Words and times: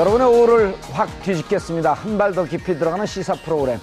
여러분의 0.00 0.26
오후를 0.28 0.74
확 0.92 1.10
뒤집겠습니다. 1.22 1.92
한 1.92 2.16
발 2.16 2.32
더 2.32 2.46
깊이 2.46 2.78
들어가는 2.78 3.04
시사 3.04 3.34
프로그램. 3.34 3.76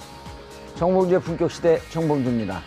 정봉주의 0.74 1.20
품격시대 1.20 1.78
정봉주입니다. 1.92 2.58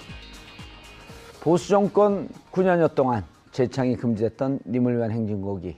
보수 1.42 1.68
정권 1.68 2.30
9년여 2.54 2.96
동안 2.96 3.26
재창이 3.52 3.98
금지됐던 3.98 4.60
님을 4.66 4.96
위한 4.96 5.12
행진곡이 5.12 5.76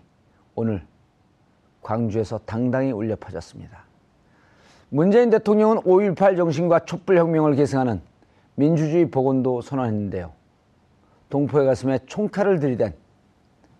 오늘 0.53 0.83
광주에서 1.81 2.39
당당히 2.45 2.91
울려 2.91 3.15
퍼졌습니다. 3.15 3.85
문재인 4.89 5.31
대통령은 5.31 5.77
5.18 5.77 6.37
정신과 6.37 6.85
촛불혁명을 6.85 7.55
계승하는 7.55 8.01
민주주의 8.53 9.09
복원도 9.09 9.61
선언했는데요. 9.61 10.31
동포의 11.31 11.65
가슴에 11.65 11.97
총칼을 12.05 12.59
들이댄 12.59 12.93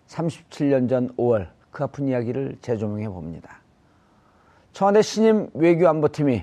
37년 0.08 0.88
전 0.88 1.14
5월 1.16 1.46
그 1.70 1.84
아픈 1.84 2.08
이야기를 2.08 2.56
재조명해 2.60 3.08
봅니다. 3.08 3.60
청와대 4.74 5.02
신임 5.02 5.48
외교안보팀이 5.54 6.42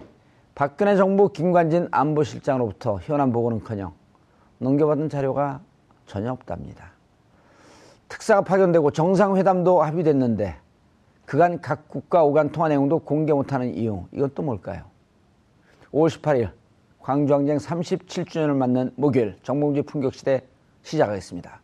박근혜 0.56 0.96
정부 0.96 1.34
김관진 1.34 1.90
안보실장으로부터 1.92 2.98
현안 3.02 3.34
보고는커녕 3.34 3.92
넘겨받은 4.60 5.10
자료가 5.10 5.60
전혀 6.06 6.32
없답니다. 6.32 6.94
특사가 8.08 8.40
파견되고 8.42 8.92
정상회담도 8.92 9.82
합의됐는데 9.82 10.56
그간 11.26 11.60
각 11.60 11.90
국가 11.90 12.24
오간 12.24 12.54
통화 12.54 12.70
내용도 12.70 13.00
공개 13.00 13.34
못하는 13.34 13.76
이유 13.76 14.06
이건 14.14 14.32
또 14.34 14.44
뭘까요? 14.44 14.86
5월 15.92 16.08
18일 16.08 16.52
광주항쟁 17.00 17.58
37주년을 17.58 18.56
맞는 18.56 18.94
목요일 18.96 19.36
정봉주 19.44 19.84
풍격시대 19.84 20.48
시작하겠습니다. 20.84 21.61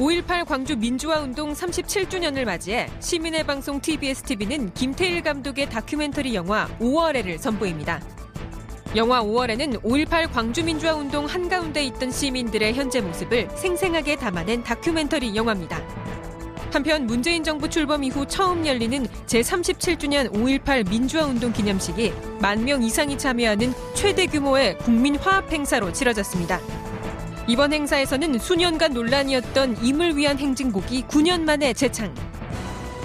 5.18 0.00 0.46
광주 0.46 0.78
민주화운동 0.78 1.52
37주년을 1.52 2.46
맞이해 2.46 2.88
시민의 3.00 3.44
방송 3.44 3.78
TBS 3.82 4.22
TV는 4.22 4.72
김태일 4.72 5.22
감독의 5.22 5.68
다큐멘터리 5.68 6.34
영화 6.34 6.66
5월에를 6.80 7.36
선보입니다. 7.36 8.00
영화 8.96 9.22
5월에는 9.22 9.82
5.18 9.82 10.32
광주 10.32 10.64
민주화운동 10.64 11.26
한가운데 11.26 11.84
있던 11.84 12.10
시민들의 12.10 12.72
현재 12.72 13.02
모습을 13.02 13.50
생생하게 13.54 14.16
담아낸 14.16 14.62
다큐멘터리 14.64 15.36
영화입니다. 15.36 15.82
한편 16.72 17.04
문재인 17.04 17.44
정부 17.44 17.68
출범 17.68 18.02
이후 18.02 18.24
처음 18.26 18.66
열리는 18.66 19.06
제37주년 19.26 20.32
5.18 20.32 20.88
민주화운동 20.88 21.52
기념식이 21.52 22.14
만 22.40 22.64
명 22.64 22.82
이상이 22.82 23.18
참여하는 23.18 23.74
최대 23.92 24.24
규모의 24.24 24.78
국민 24.78 25.16
화합 25.16 25.52
행사로 25.52 25.92
치러졌습니다. 25.92 26.58
이번 27.50 27.72
행사에서는 27.72 28.38
수년간 28.38 28.92
논란이었던 28.92 29.78
임을 29.82 30.16
위한 30.16 30.38
행진곡이 30.38 31.06
9년 31.08 31.40
만에 31.40 31.72
재창. 31.72 32.14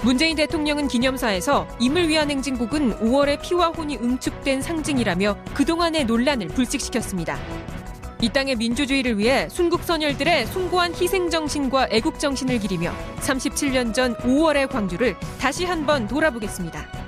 문재인 0.04 0.36
대통령은 0.36 0.86
기념사에서 0.86 1.66
임을 1.80 2.06
위한 2.06 2.30
행진곡은 2.30 3.00
5월의 3.00 3.42
피와 3.42 3.70
혼이 3.70 3.96
응축된 3.96 4.62
상징이라며 4.62 5.36
그동안의 5.52 6.04
논란을 6.04 6.46
불식시켰습니다. 6.46 7.36
이 8.20 8.28
땅의 8.28 8.54
민주주의를 8.54 9.18
위해 9.18 9.48
순국선열들의 9.48 10.46
숭고한 10.46 10.94
희생정신과 10.94 11.88
애국정신을 11.90 12.60
기리며 12.60 12.92
37년 13.18 13.92
전 13.92 14.14
5월의 14.18 14.70
광주를 14.70 15.16
다시 15.40 15.64
한번 15.64 16.06
돌아보겠습니다. 16.06 17.05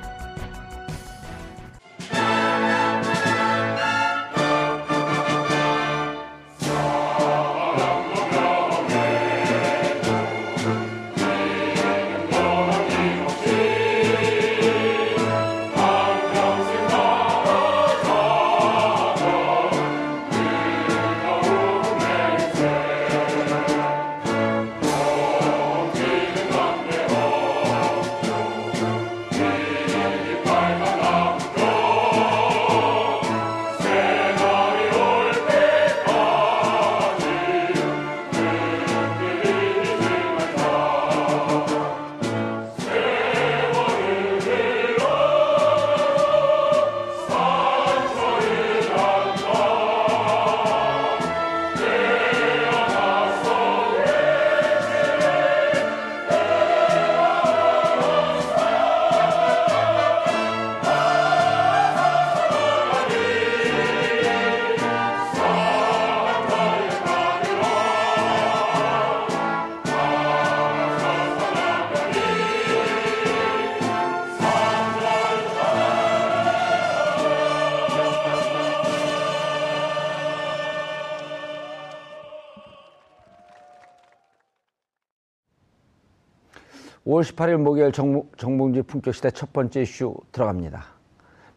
5월 87.18 87.22
18일 87.22 87.56
목요일 87.56 87.92
정, 87.92 88.58
봉지 88.58 88.82
품격시대 88.82 89.32
첫 89.32 89.52
번째 89.52 89.82
이슈 89.82 90.14
들어갑니다. 90.30 90.84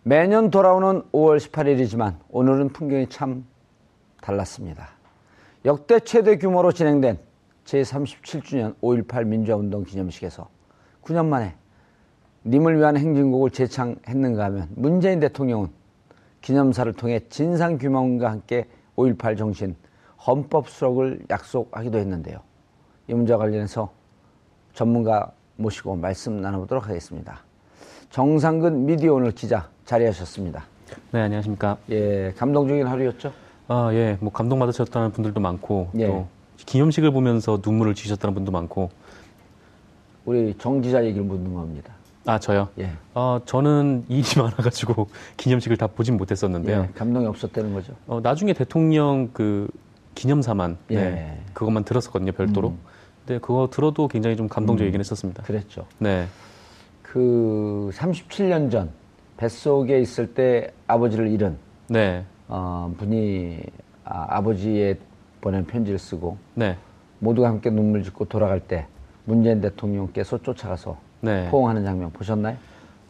매년 0.03 0.49
돌아오는 0.49 1.03
5월 1.11 1.37
18일이지만 1.37 2.15
오늘은 2.29 2.69
풍경이 2.69 3.09
참 3.09 3.45
달랐습니다. 4.21 4.89
역대 5.65 5.99
최대 5.99 6.37
규모로 6.37 6.71
진행된 6.71 7.19
제37주년 7.65 8.75
5.18 8.81 9.25
민주화운동 9.27 9.83
기념식에서 9.83 10.49
9년 11.03 11.27
만에 11.27 11.55
님을 12.45 12.77
위한 12.77 12.97
행진곡을 12.97 13.51
재창했는가 13.51 14.45
하면 14.45 14.67
문재인 14.75 15.19
대통령은 15.19 15.69
기념사를 16.41 16.91
통해 16.93 17.19
진상규명과 17.29 18.31
함께 18.31 18.67
5.18 18.95 19.37
정신 19.37 19.75
헌법 20.25 20.69
수록을 20.69 21.21
약속하기도 21.29 21.99
했는데요. 21.99 22.39
이 23.07 23.13
문제와 23.13 23.37
관련해서 23.37 23.91
전문가 24.73 25.31
모시고 25.61 25.95
말씀 25.95 26.41
나눠보도록 26.41 26.89
하겠습니다. 26.89 27.39
정상근 28.09 28.85
미디어 28.85 29.13
오늘 29.13 29.31
기자 29.31 29.69
자리하셨습니다. 29.85 30.65
네, 31.11 31.21
안녕하십니까. 31.21 31.77
예, 31.89 32.33
감동적인 32.37 32.85
하루였죠? 32.85 33.31
아, 33.67 33.89
예, 33.93 34.17
뭐 34.19 34.31
감동받으셨다는 34.31 35.11
분들도 35.11 35.39
많고, 35.39 35.89
예. 35.97 36.07
또 36.07 36.27
기념식을 36.57 37.11
보면서 37.11 37.61
눈물을 37.63 37.95
지셨다는 37.95 38.33
분도 38.33 38.51
많고. 38.51 38.89
우리 40.25 40.53
정 40.57 40.81
기자 40.81 41.03
얘기를 41.03 41.25
묻는 41.25 41.53
겁니다. 41.53 41.93
아, 42.25 42.37
저요? 42.37 42.67
예. 42.79 42.91
어, 43.13 43.39
저는 43.45 44.05
일이 44.09 44.23
많아가지고 44.37 45.07
기념식을 45.37 45.77
다 45.77 45.87
보진 45.87 46.17
못했었는데요. 46.17 46.87
예, 46.89 46.93
감동이 46.93 47.25
없었다는 47.27 47.73
거죠. 47.73 47.93
어, 48.07 48.19
나중에 48.21 48.53
대통령 48.53 49.29
그 49.33 49.67
기념사만 50.15 50.77
네, 50.89 50.97
예. 50.97 51.37
그것만 51.53 51.85
들었었거든요 51.85 52.33
별도로. 52.33 52.69
음. 52.69 52.79
근데 53.25 53.39
그거 53.39 53.69
들어도 53.71 54.07
굉장히 54.07 54.35
좀 54.35 54.47
감동적이긴 54.47 54.99
했었습니다. 54.99 55.43
그랬죠. 55.43 55.85
네, 55.99 56.27
그 57.01 57.91
37년 57.93 58.71
전 58.71 58.89
뱃속에 59.37 59.99
있을 60.01 60.33
때 60.33 60.71
아버지를 60.87 61.29
잃은 61.29 61.57
네, 61.87 62.25
어, 62.47 62.93
분이 62.97 63.59
아, 64.03 64.41
버지에 64.41 64.97
보낸 65.39 65.65
편지를 65.65 65.99
쓰고 65.99 66.37
네, 66.55 66.77
모두가 67.19 67.47
함께 67.47 67.69
눈물 67.69 68.03
짓고 68.03 68.25
돌아갈 68.25 68.59
때 68.59 68.87
문재인 69.25 69.61
대통령께서 69.61 70.39
쫓아가서 70.39 70.97
네. 71.21 71.47
포옹하는 71.49 71.83
장면 71.83 72.11
보셨나요? 72.11 72.57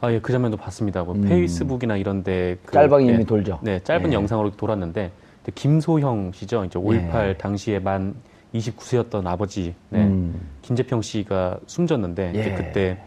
아, 0.02 0.12
예, 0.12 0.20
그 0.20 0.32
장면도 0.32 0.58
봤습니다. 0.58 1.04
뭐 1.04 1.14
페이스북이나 1.14 1.96
이런데 1.96 2.58
그, 2.66 2.72
음. 2.72 2.74
짤방이 2.74 3.08
예, 3.10 3.14
이미 3.14 3.26
돌죠. 3.26 3.60
네, 3.62 3.80
짧은 3.80 4.12
예. 4.12 4.16
영상으로 4.16 4.52
돌았는데 4.52 5.12
김소형 5.56 6.32
씨죠. 6.34 6.66
이제 6.66 6.78
5.18 6.78 7.30
예. 7.30 7.38
당시에 7.38 7.80
만 7.80 8.16
29세였던 8.54 9.28
아버지 9.28 9.76
네, 9.90 10.04
음. 10.04 10.40
김재평 10.62 11.02
씨가 11.02 11.60
숨졌는데 11.68 12.34
예. 12.36 12.56
그때 12.56 13.02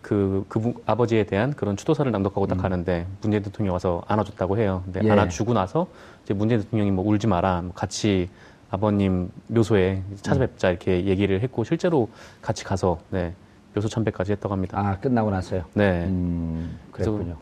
그, 0.00 0.44
그 0.48 0.74
아버지에 0.86 1.24
대한 1.24 1.54
그런 1.54 1.76
추도사를 1.76 2.10
낭독하고 2.12 2.42
음. 2.42 2.48
딱 2.48 2.56
가는데 2.58 3.06
문재인 3.22 3.42
대통령이 3.42 3.72
와서 3.72 4.02
안아줬다고 4.06 4.58
해요. 4.58 4.82
근데 4.84 5.00
예. 5.02 5.10
안아주고 5.10 5.54
나서 5.54 5.86
이제 6.24 6.34
문재인 6.34 6.60
대통령이 6.60 6.90
뭐 6.90 7.06
울지 7.06 7.26
마라, 7.26 7.62
뭐 7.62 7.72
같이 7.72 8.28
아버님 8.70 9.30
묘소에 9.48 10.02
찾아뵙자 10.20 10.70
이렇게 10.70 11.06
얘기를 11.06 11.40
했고 11.40 11.64
실제로 11.64 12.08
같이 12.42 12.64
가서 12.64 13.00
네, 13.10 13.32
묘소 13.74 13.88
참배까지 13.88 14.32
했다고 14.32 14.52
합니다. 14.52 14.78
아 14.78 14.98
끝나고 14.98 15.30
나서요. 15.30 15.64
네. 15.74 16.04
음, 16.04 16.78
그랬군요. 16.92 17.36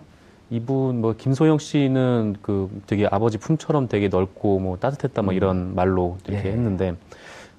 이분 0.51 1.01
뭐 1.01 1.15
김소영 1.15 1.59
씨는 1.59 2.37
그 2.43 2.71
되게 2.87 3.09
아버지 3.11 3.39
품처럼 3.39 3.89
되게 3.89 4.09
넓고 4.09 4.61
뭐 4.61 4.77
따뜻했다 4.77 5.23
뭐 5.23 5.33
이런 5.33 5.75
말로 5.75 6.19
이렇게 6.27 6.49
예. 6.49 6.53
했는데 6.53 6.95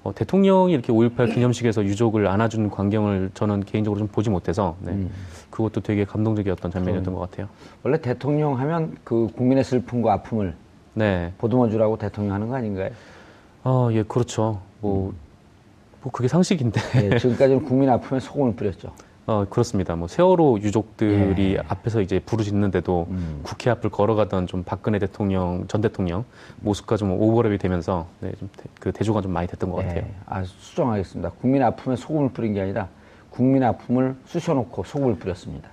어, 0.04 0.14
대통령이 0.14 0.74
이렇게 0.74 0.92
5.18 0.92 1.32
기념식에서 1.34 1.82
유족을 1.82 2.26
안아주는 2.26 2.70
광경을 2.70 3.30
저는 3.32 3.64
개인적으로 3.64 3.98
좀 3.98 4.06
보지 4.06 4.28
못해서 4.28 4.76
네. 4.80 4.92
음. 4.92 5.10
그것도 5.48 5.80
되게 5.80 6.04
감동적이었던 6.04 6.70
장면이었던 6.70 7.14
것 7.14 7.20
같아요. 7.20 7.48
원래 7.82 7.98
대통령 7.98 8.58
하면 8.60 8.96
그 9.02 9.28
국민의 9.34 9.64
슬픔과 9.64 10.12
아픔을 10.12 10.54
네. 10.92 11.32
보듬어 11.38 11.70
주라고 11.70 11.96
대통령 11.96 12.34
하는 12.34 12.48
거 12.48 12.56
아닌가요? 12.56 12.90
어, 13.64 13.88
예, 13.92 14.02
그렇죠. 14.02 14.60
뭐, 14.82 15.14
뭐 16.02 16.12
그게 16.12 16.28
상식인데. 16.28 16.80
예, 17.02 17.16
지금까지는 17.18 17.64
국민 17.64 17.88
아픔에 17.88 18.20
소금을 18.20 18.54
뿌렸죠. 18.56 18.92
어, 19.26 19.46
그렇습니다. 19.48 19.96
뭐 19.96 20.06
세월호 20.06 20.58
유족들이 20.60 21.54
예. 21.54 21.58
앞에서 21.66 22.02
이제 22.02 22.20
부르짖는데도 22.20 23.06
음. 23.08 23.40
국회 23.42 23.70
앞을 23.70 23.88
걸어가던 23.90 24.46
좀 24.46 24.64
박근혜 24.64 24.98
대통령 24.98 25.64
전 25.66 25.80
대통령 25.80 26.24
모습과 26.60 26.96
좀 26.98 27.18
오버랩이 27.18 27.58
되면서 27.58 28.06
네, 28.20 28.32
좀그 28.38 28.92
대조가 28.92 29.22
좀 29.22 29.32
많이 29.32 29.48
됐던 29.48 29.70
것 29.70 29.76
같아요. 29.78 29.98
예, 29.98 30.14
아, 30.26 30.44
수정하겠습니다. 30.44 31.30
국민 31.40 31.62
아픔에 31.62 31.96
소금을 31.96 32.30
뿌린 32.30 32.52
게 32.52 32.60
아니라 32.60 32.88
국민 33.30 33.62
아픔을 33.62 34.14
쑤셔놓고 34.26 34.84
소금을 34.84 35.16
뿌렸습니다. 35.16 35.70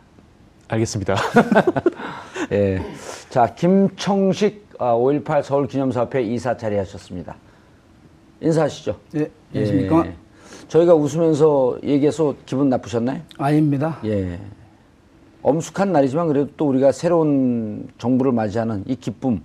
알겠습니다. 0.69 1.15
예. 2.53 2.81
자, 3.29 3.53
김청식 3.53 4.71
아, 4.79 4.93
5.18 4.93 5.43
서울 5.43 5.67
기념사업회 5.67 6.21
이사 6.23 6.55
자리하셨습니다. 6.55 7.35
인사하시죠. 8.39 8.97
네, 9.11 9.29
안녕하십니까? 9.53 10.05
예. 10.07 10.15
저희가 10.71 10.95
웃으면서 10.95 11.79
얘기해서 11.83 12.33
기분 12.45 12.69
나쁘셨나요? 12.69 13.21
아닙니다. 13.37 13.99
예. 14.05 14.39
엄숙한 15.41 15.91
날이지만 15.91 16.27
그래도 16.27 16.49
또 16.55 16.69
우리가 16.69 16.93
새로운 16.93 17.89
정부를 17.97 18.31
맞이하는 18.31 18.85
이 18.87 18.95
기쁨, 18.95 19.41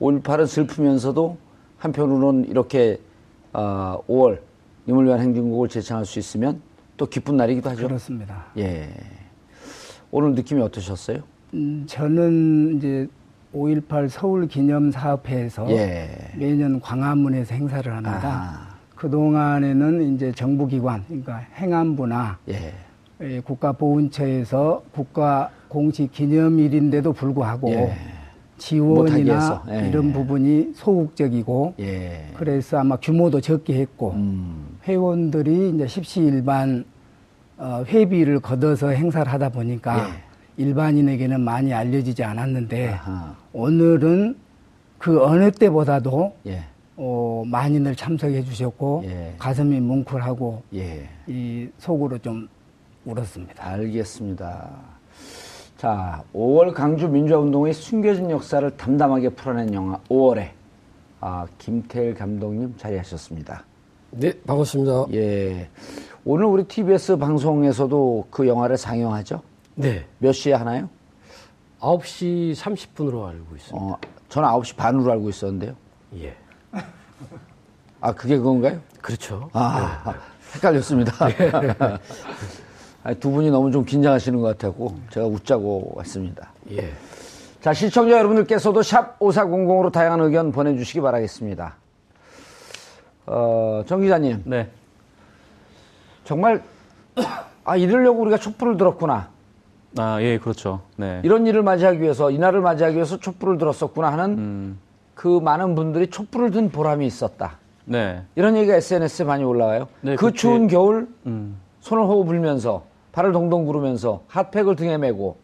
5.18은 0.00 0.46
슬프면서도 0.46 1.36
한편으로는 1.78 2.48
이렇게 2.48 3.00
아, 3.52 3.98
5월 4.08 4.38
님을 4.86 5.06
위한 5.06 5.18
행진곡을 5.20 5.68
제창할 5.68 6.04
수 6.04 6.20
있으면 6.20 6.60
또 6.96 7.06
기쁜 7.06 7.36
날이기도 7.36 7.68
하죠. 7.70 7.88
그렇습니다. 7.88 8.46
예. 8.56 8.90
오늘 10.12 10.34
느낌이 10.36 10.62
어떠셨어요? 10.62 11.18
음, 11.54 11.84
저는 11.88 12.76
이제 12.76 13.08
5.18 13.52 14.08
서울 14.08 14.46
기념 14.46 14.92
사업회에서 14.92 15.68
예. 15.72 16.32
매년 16.36 16.80
광화문에서 16.80 17.54
행사를 17.56 17.92
합니다. 17.92 18.20
아하. 18.22 18.69
그동안에는 19.00 20.14
이제 20.14 20.30
정부기관, 20.30 21.04
그러니까 21.06 21.38
행안부나 21.56 22.38
예. 22.50 22.74
예, 23.22 23.40
국가보훈처에서 23.40 24.82
국가 24.92 25.50
공식 25.68 26.12
기념일인데도 26.12 27.14
불구하고 27.14 27.70
예. 27.70 27.96
지원이나 28.58 29.64
예. 29.70 29.88
이런 29.88 30.12
부분이 30.12 30.72
소극적이고 30.74 31.74
예. 31.80 32.30
그래서 32.34 32.80
아마 32.80 32.96
규모도 32.96 33.40
적게 33.40 33.80
했고 33.80 34.12
음. 34.16 34.76
회원들이 34.86 35.70
이제 35.70 35.86
십시일반 35.86 36.84
어, 37.56 37.82
회비를 37.88 38.40
걷어서 38.40 38.90
행사를 38.90 39.32
하다 39.32 39.48
보니까 39.48 40.08
일반인에게는 40.58 41.40
많이 41.40 41.72
알려지지 41.72 42.22
않았는데 42.22 42.82
예. 42.82 42.88
아하. 42.88 43.34
오늘은 43.54 44.36
그 44.98 45.24
어느 45.24 45.50
때보다도 45.50 46.34
예. 46.48 46.64
어, 47.02 47.42
많이들 47.46 47.96
참석해 47.96 48.44
주셨고 48.44 49.04
예. 49.06 49.34
가슴이 49.38 49.80
뭉클하고 49.80 50.62
예. 50.74 51.08
이 51.26 51.66
속으로 51.78 52.18
좀 52.18 52.46
울었습니다. 53.06 53.66
알겠습니다. 53.66 54.68
자, 55.78 56.22
5월 56.34 56.74
강주 56.74 57.08
민주화운동의 57.08 57.72
숨겨진 57.72 58.30
역사를 58.30 58.76
담담하게 58.76 59.30
풀어낸 59.30 59.72
영화 59.72 59.98
5월에 60.10 60.50
아, 61.20 61.46
김태일 61.56 62.14
감독님 62.14 62.76
자리하셨습니다. 62.76 63.64
네, 64.10 64.38
반갑습니다. 64.46 65.06
예. 65.14 65.70
오늘 66.26 66.44
우리 66.44 66.64
TBS 66.64 67.16
방송에서도 67.16 68.26
그 68.30 68.46
영화를 68.46 68.76
상영하죠? 68.76 69.40
네. 69.74 70.04
몇 70.18 70.32
시에 70.32 70.52
하나요? 70.52 70.90
9시 71.78 72.54
30분으로 72.54 73.24
알고 73.24 73.56
있습니다. 73.56 73.86
어, 73.86 73.98
저는 74.28 74.46
9시 74.50 74.76
반으로 74.76 75.12
알고 75.12 75.30
있었는데요. 75.30 75.74
예. 76.18 76.36
아, 78.00 78.12
그게 78.12 78.36
그건가요? 78.38 78.80
그렇죠. 79.02 79.50
아, 79.52 80.14
헷갈렸습니다. 80.54 81.12
아니, 83.02 83.20
두 83.20 83.30
분이 83.30 83.50
너무 83.50 83.70
좀 83.70 83.84
긴장하시는 83.84 84.40
것 84.40 84.58
같았고, 84.58 84.98
제가 85.10 85.26
웃자고 85.26 85.92
왔습니다. 85.96 86.52
예. 86.72 86.92
자, 87.60 87.74
시청자 87.74 88.16
여러분들께서도 88.18 88.82
샵 88.82 89.18
5400으로 89.18 89.92
다양한 89.92 90.20
의견 90.20 90.50
보내주시기 90.50 91.00
바라겠습니다. 91.02 91.76
어, 93.26 93.82
정 93.86 94.00
기자님, 94.00 94.42
네. 94.46 94.70
정말, 96.24 96.62
아, 97.64 97.76
이러려고 97.76 98.20
우리가 98.22 98.38
촛불을 98.38 98.76
들었구나. 98.78 99.28
아, 99.98 100.22
예, 100.22 100.38
그렇죠. 100.38 100.80
네. 100.96 101.20
이런 101.22 101.46
일을 101.46 101.62
맞이하기 101.62 102.00
위해서, 102.00 102.30
이날을 102.30 102.60
맞이하기 102.62 102.96
위해서 102.96 103.18
촛불을 103.18 103.58
들었었구나 103.58 104.10
하는 104.10 104.38
음, 104.38 104.78
그 105.14 105.28
많은 105.28 105.74
분들이 105.74 106.08
촛불을 106.08 106.50
든 106.50 106.70
보람이 106.70 107.06
있었다. 107.06 107.59
네. 107.90 108.22
이런 108.36 108.56
얘기가 108.56 108.76
SNS에 108.76 109.24
많이 109.24 109.42
올라와요. 109.42 109.88
네, 110.00 110.14
그 110.14 110.20
그렇게- 110.20 110.38
추운 110.38 110.68
겨울, 110.68 111.08
음, 111.26 111.56
손을 111.80 112.04
호흡 112.04 112.24
불면서, 112.24 112.84
발을 113.10 113.32
동동 113.32 113.66
구르면서, 113.66 114.22
핫팩을 114.28 114.76
등에 114.76 114.96
메고, 114.96 115.38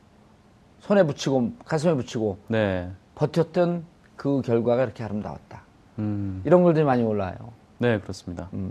손에 0.78 1.02
붙이고, 1.04 1.50
가슴에 1.64 1.94
붙이고, 1.94 2.38
네. 2.46 2.88
버텼던 3.16 3.82
그 4.14 4.42
결과가 4.42 4.84
이렇게 4.84 5.02
아름다웠다. 5.02 5.62
음, 5.98 6.40
이런 6.44 6.62
글들이 6.62 6.84
많이 6.84 7.02
올라와요. 7.02 7.34
네, 7.78 7.98
그렇습니다. 7.98 8.48
음. 8.52 8.70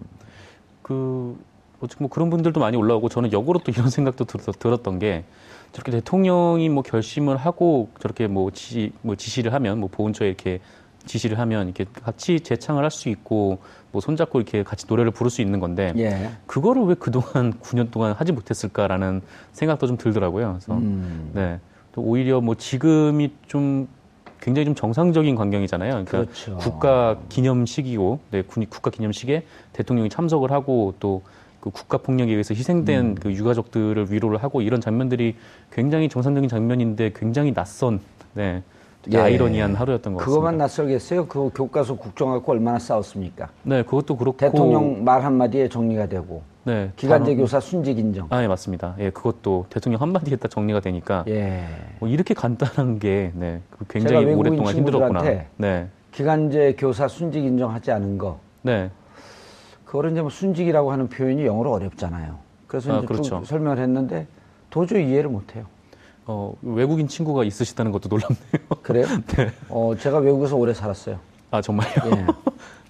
그, 0.82 1.38
어떻게 1.82 1.98
뭐 2.02 2.10
그런 2.10 2.30
분들도 2.30 2.58
많이 2.62 2.78
올라오고 2.78 3.10
저는 3.10 3.34
역으로 3.34 3.60
또 3.60 3.72
이런 3.76 3.90
생각도 3.90 4.24
들, 4.24 4.40
들었 4.40 4.82
던 4.84 5.00
게 5.00 5.26
저렇게 5.74 5.92
대통령이 5.92 6.70
뭐 6.70 6.82
결심을 6.82 7.36
하고 7.36 7.90
저렇게 8.00 8.28
뭐 8.28 8.50
지시, 8.52 8.94
뭐 9.02 9.16
지시를 9.18 9.54
하면 9.54 9.80
뭐 9.82 9.90
보훈처에 9.92 10.28
이렇게 10.30 10.62
지시를 11.06 11.40
하면 11.40 11.66
이렇게 11.68 11.86
같이 12.04 12.40
재창을 12.40 12.84
할 12.84 12.92
수 12.92 13.10
있고 13.10 13.60
뭐 13.92 14.02
손잡고 14.02 14.40
이렇게 14.40 14.64
같이 14.64 14.86
노래를 14.88 15.12
부를 15.12 15.30
수 15.30 15.42
있는 15.42 15.60
건데 15.60 15.94
예. 15.98 16.30
그거를 16.48 16.84
왜 16.84 16.96
그동안 16.96 17.54
9년 17.62 17.92
동안 17.92 18.14
하지 18.14 18.32
못했을까라는 18.32 19.22
생각도 19.54 19.88
좀 19.88 19.98
들더라고요. 19.98 20.58
그래서 20.60 20.78
음. 20.78 21.32
네. 21.34 21.60
또 21.94 22.02
오히려 22.02 22.42
뭐 22.42 22.56
지금이 22.56 23.32
좀 23.48 23.88
굉장히 24.42 24.66
좀 24.66 24.76
정상적인 24.76 25.36
광경이잖아요. 25.36 25.92
그러니까 26.06 26.12
그렇죠. 26.26 26.58
국가 26.58 27.18
기념식이고, 27.30 28.20
네, 28.32 28.42
군- 28.44 28.66
국가 28.70 28.92
기념식에 28.92 29.46
대통령이 29.74 30.10
참석을 30.10 30.52
하고 30.52 30.94
또 31.00 31.22
그 31.62 31.72
국가 31.72 31.98
폭력에 31.98 32.30
의해서 32.30 32.54
희생된 32.54 33.06
음. 33.06 33.16
그 33.16 33.34
유가족들을 33.34 34.12
위로를 34.12 34.44
하고 34.44 34.62
이런 34.62 34.82
장면들이 34.82 35.36
굉장히 35.72 36.10
정상적인 36.10 36.48
장면인데 36.48 37.12
굉장히 37.16 37.56
낯선, 37.56 38.02
네, 38.36 38.62
되게 39.06 39.18
예. 39.18 39.22
아이러니한 39.22 39.76
하루였던 39.76 40.14
것 40.16 40.20
그것만 40.20 40.58
같습니다. 40.58 40.64
낯설겠어요? 40.64 41.28
그 41.28 41.52
교과서 41.54 41.96
국정하고 41.96 42.52
얼마나 42.52 42.80
싸웠습니까? 42.80 43.50
네, 43.64 43.84
그것도 43.84 44.18
그렇고 44.18 44.38
대통령 44.38 45.04
말 45.04 45.24
한마디에 45.24 45.70
정리가 45.70 46.08
되고, 46.08 46.42
네, 46.64 46.92
기간제 46.96 47.32
단어- 47.34 47.38
교사 47.42 47.60
순직 47.60 48.00
인정. 48.00 48.28
아, 48.32 48.42
예, 48.42 48.48
맞습니다. 48.48 48.96
예, 49.00 49.12
그것도 49.12 49.68
대통령 49.70 50.02
한마디에 50.02 50.36
딱 50.38 50.50
정리가 50.50 50.80
되니까 50.80 51.24
예. 51.28 51.64
뭐 52.00 52.10
이렇게 52.10 52.34
간단한 52.34 52.98
게 52.98 53.32
네, 53.36 53.62
그 53.70 53.86
굉장히 53.88 54.34
오랫동안 54.34 54.74
힘들었구나. 54.76 55.22
네, 55.58 55.88
기간제 56.12 56.76
교사 56.80 57.08
순직 57.08 57.44
인정하지 57.44 57.92
않은 57.92 58.18
거, 58.18 58.40
네. 58.64 58.90
그거를 59.86 60.12
이제 60.12 60.22
뭐 60.22 60.32
순직이라고 60.32 60.92
하는 60.92 61.08
표현이 61.10 61.46
영어로 61.46 61.72
어렵잖아요. 61.74 62.38
그래서 62.66 62.92
아, 62.92 62.98
이제 62.98 63.06
그렇죠. 63.06 63.40
쭉 63.42 63.46
설명을 63.46 63.78
했는데 63.78 64.26
도저히 64.72 65.08
이해를 65.10 65.30
못 65.30 65.56
해요. 65.56 65.66
어, 66.28 66.54
외국인 66.64 67.08
친구가 67.08 67.44
있으시다는 67.44 67.92
것도 67.92 68.10
놀랍네요. 68.10 68.68
그래요? 68.82 69.06
네. 69.38 69.52
어, 69.70 69.94
제가 70.00 70.20
외국에서 70.20 70.56
오래 70.56 70.74
살았어요. 70.74 71.20
아, 71.52 71.62
정말요? 71.62 71.92
예. 72.06 72.26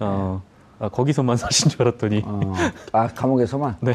어, 0.00 0.42
아, 0.78 0.88
거기서만 0.88 1.36
사신 1.36 1.68
줄 1.70 1.82
알았더니. 1.82 2.22
어, 2.24 2.54
아, 2.92 3.08
감옥에서만? 3.08 3.76
네. 3.80 3.94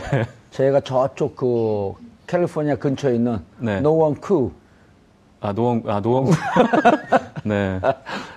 제가 0.52 0.82
저쪽 0.82 1.36
그 1.36 1.94
캘리포니아 2.28 2.76
근처에 2.76 3.16
있는 3.16 3.40
네. 3.58 3.82
노원쿠 3.82 4.52
아, 5.42 5.52
노원, 5.54 5.84
아, 5.88 6.00
노원. 6.00 6.28
네. 7.44 7.80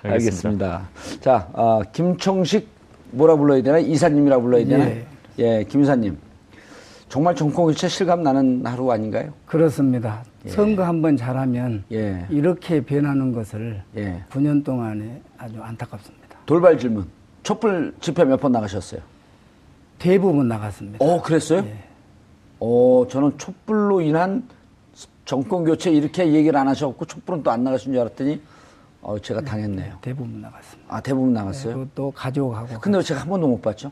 알겠습니다. 0.01 0.03
알겠습니다. 0.03 0.89
자, 1.21 1.47
어, 1.53 1.81
김청식 1.93 2.67
뭐라 3.11 3.35
불러야 3.35 3.61
되나? 3.61 3.77
이사님이라 3.77 4.39
불러야 4.39 4.65
되나? 4.65 4.85
예. 4.85 5.05
예, 5.37 5.63
김 5.65 5.83
이사님. 5.83 6.17
정말 7.09 7.35
정권교체 7.35 7.87
실감 7.87 8.23
나는 8.23 8.65
하루 8.65 8.91
아닌가요? 8.91 9.31
그렇습니다. 9.45 10.23
선거 10.47 10.83
한번 10.83 11.15
잘하면 11.17 11.83
예. 11.91 12.25
이렇게 12.29 12.81
변하는 12.81 13.31
것을 13.31 13.81
예. 13.95 14.23
9년 14.31 14.63
동안에 14.63 15.21
아주 15.37 15.61
안타깝습니다. 15.61 16.37
돌발 16.45 16.77
질문. 16.77 17.05
촛불 17.43 17.93
집회 18.01 18.23
몇 18.25 18.39
번 18.39 18.51
나가셨어요? 18.51 19.01
대부분 19.99 20.47
나갔습니다. 20.47 20.97
어, 21.03 21.21
그랬어요? 21.21 21.59
예. 21.65 21.77
어, 22.59 23.05
저는 23.09 23.37
촛불로 23.37 24.01
인한 24.01 24.47
정권 25.25 25.63
교체 25.63 25.91
이렇게 25.91 26.31
얘기를 26.33 26.57
안 26.59 26.67
하셨고 26.67 27.05
촛불은 27.05 27.43
또 27.43 27.51
안 27.51 27.63
나가신 27.63 27.93
줄 27.93 28.01
알았더니 28.01 28.41
어, 29.01 29.19
제가 29.19 29.41
당했네요. 29.41 29.97
대부분 30.01 30.41
나갔습니다. 30.41 30.95
아, 30.95 30.99
대부분 31.01 31.33
나갔어요? 31.33 31.73
그것도 31.75 32.11
가족하고. 32.11 32.79
근데 32.79 32.97
왜 32.97 33.03
제가 33.03 33.21
한 33.21 33.29
번도 33.29 33.47
못 33.47 33.61
봤죠? 33.61 33.91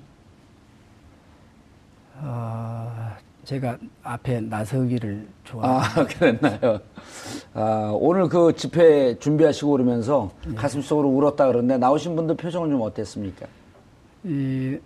어, 2.25 2.89
제가 3.43 3.77
앞에 4.03 4.39
나서기를 4.41 5.27
좋아합니다. 5.43 6.01
아, 6.01 6.05
그랬나요? 6.07 6.79
아, 7.53 7.91
오늘 7.99 8.29
그 8.29 8.53
집회 8.55 9.17
준비하시고 9.19 9.71
그러면서 9.71 10.31
가슴 10.55 10.81
속으로 10.81 11.09
울었다 11.09 11.47
그러는데 11.47 11.77
나오신 11.77 12.15
분들 12.15 12.37
표정은 12.37 12.69
좀 12.69 12.81
어땠습니까? 12.81 13.45
이 14.23 14.77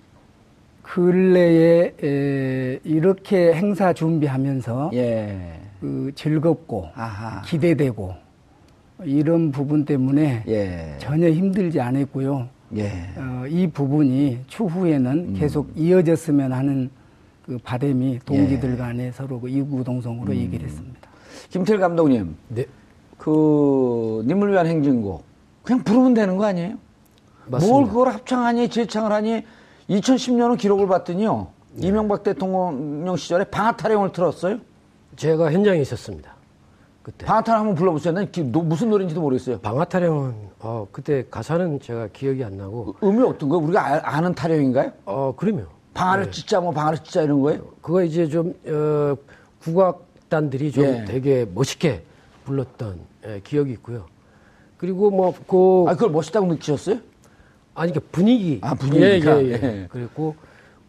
근래에 0.81 1.93
에, 2.03 2.79
이렇게 2.83 3.53
행사 3.53 3.93
준비하면서 3.93 4.91
예. 4.93 5.59
그 5.79 6.11
즐겁고 6.15 6.87
아하. 6.95 7.41
기대되고 7.43 8.15
이런 9.03 9.51
부분 9.51 9.85
때문에 9.85 10.43
예. 10.47 10.95
전혀 10.97 11.29
힘들지 11.29 11.79
않았고요. 11.79 12.47
예. 12.77 12.87
어, 13.17 13.45
이 13.47 13.67
부분이 13.67 14.39
추후에는 14.47 15.11
음. 15.11 15.35
계속 15.37 15.69
이어졌으면 15.75 16.51
하는 16.51 16.89
그 17.47 17.57
바람이 17.63 18.13
예. 18.15 18.19
동지들 18.19 18.77
간에 18.77 19.11
서로 19.13 19.39
그 19.39 19.47
이구동성으로 19.47 20.31
음. 20.33 20.37
얘기를 20.37 20.67
했습니다. 20.67 20.99
김태일 21.49 21.79
감독님, 21.79 22.35
네. 22.49 22.65
그 23.17 24.21
님을 24.27 24.51
위한 24.51 24.67
행진곡 24.67 25.23
그냥 25.63 25.83
부르면 25.83 26.13
되는 26.13 26.37
거 26.37 26.45
아니에요? 26.45 26.75
맞습니다. 27.47 27.73
뭘 27.79 27.87
그걸 27.87 28.09
합창하니 28.09 28.69
재창을 28.69 29.11
하니 29.13 29.43
2010년은 29.89 30.57
기록을 30.57 30.87
봤더니요. 30.87 31.47
네. 31.73 31.87
이명박 31.87 32.23
대통령 32.23 33.15
시절에 33.15 33.45
방아타령을 33.45 34.11
틀었어요. 34.11 34.57
제가 35.15 35.51
현장에 35.51 35.79
있었습니다. 35.79 36.35
그때. 37.01 37.25
방아타령 37.25 37.61
한번 37.61 37.75
불러보세요. 37.75 38.13
난 38.13 38.29
기- 38.29 38.43
노- 38.43 38.61
무슨 38.61 38.89
노래인지도 38.89 39.21
모르겠어요. 39.21 39.59
방아타령은 39.59 40.33
어, 40.59 40.85
그때 40.91 41.25
가사는 41.31 41.79
제가 41.79 42.07
기억이 42.11 42.43
안 42.43 42.57
나고 42.57 42.95
음이 43.01 43.23
어떤 43.23 43.47
거예요? 43.47 43.63
우리가 43.63 43.81
아- 43.87 44.01
아는 44.17 44.35
타령인가요? 44.35 44.91
어 45.05 45.33
그러면 45.37 45.67
방아를 45.97 46.25
네. 46.25 46.31
찢자 46.31 46.61
뭐 46.61 46.71
방아를 46.71 46.99
찢자 46.99 47.23
이런 47.23 47.41
거예요? 47.41 47.73
그거 47.81 48.03
이제 48.03 48.27
좀 48.27 48.53
어, 48.67 49.15
국악단들이 49.61 50.71
좀 50.71 50.85
예. 50.85 51.05
되게 51.05 51.45
멋있게 51.53 52.03
불렀던 52.45 52.99
예, 53.25 53.41
기억이 53.43 53.71
있고요. 53.73 54.05
그리고 54.77 55.09
뭐그 55.09 55.85
아 55.89 55.93
그걸 55.95 56.11
멋있다고 56.11 56.45
느끼셨어요? 56.53 56.99
아니 57.73 57.91
그 57.91 57.99
분위기. 57.99 58.59
아, 58.61 58.75
분위기가? 58.75 59.41
예, 59.41 59.45
예, 59.45 59.51
예. 59.51 59.53
예. 59.63 59.87
그랬고 59.89 60.35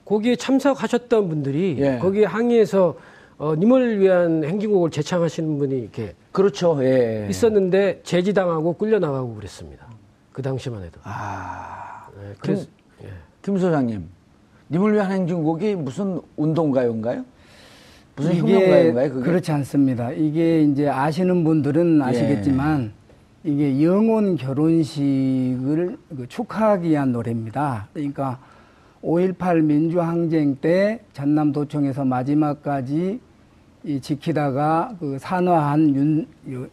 거기에 0.05 0.37
참석하셨던 0.37 1.29
분들이 1.29 1.77
예. 1.79 1.99
거기에 1.99 2.27
항의해서 2.27 2.97
어, 3.39 3.55
님을 3.55 4.01
위한 4.01 4.45
행진곡을 4.45 4.91
재창하시는 4.91 5.59
분이 5.59 5.79
이렇게 5.79 6.15
그렇죠. 6.33 6.79
예. 6.85 7.27
있었는데 7.31 8.03
제지당하고 8.05 8.75
끌려 8.75 8.99
나가고 8.99 9.35
그랬습니다. 9.37 9.87
그 10.33 10.43
당시만 10.43 10.83
해도. 10.83 11.01
아 11.03 12.09
예, 12.23 12.35
그래서 12.41 12.67
예. 13.03 13.09
김 13.41 13.57
소장님, 13.57 14.07
님을 14.71 14.95
위한 14.95 15.11
행진곡이 15.13 15.77
무슨 15.77 16.21
운동가요인가요? 16.37 17.25
무슨 18.17 18.33
이게 18.33 18.41
혁명가요인가요? 18.41 19.11
그게? 19.13 19.25
그렇지 19.25 19.53
않습니다. 19.53 20.11
이게 20.13 20.63
이제 20.63 20.89
아시는 20.89 21.45
분들은 21.45 22.03
아시겠지만 22.03 22.93
이게 23.45 23.83
영혼 23.83 24.37
결혼식을 24.37 25.97
그 26.17 26.27
축하하기 26.29 26.89
위한 26.91 27.13
노래입니다. 27.13 27.89
그러니까 27.95 28.39
5.18 29.03 29.63
민주항쟁 29.63 30.57
때 30.57 31.01
전남도청에서 31.13 32.05
마지막까지 32.05 33.21
이 33.85 34.01
지키다가 34.01 34.97
그 34.99 35.17
산화한 35.21 35.95
윤, 35.95 36.27
유- 36.49 36.69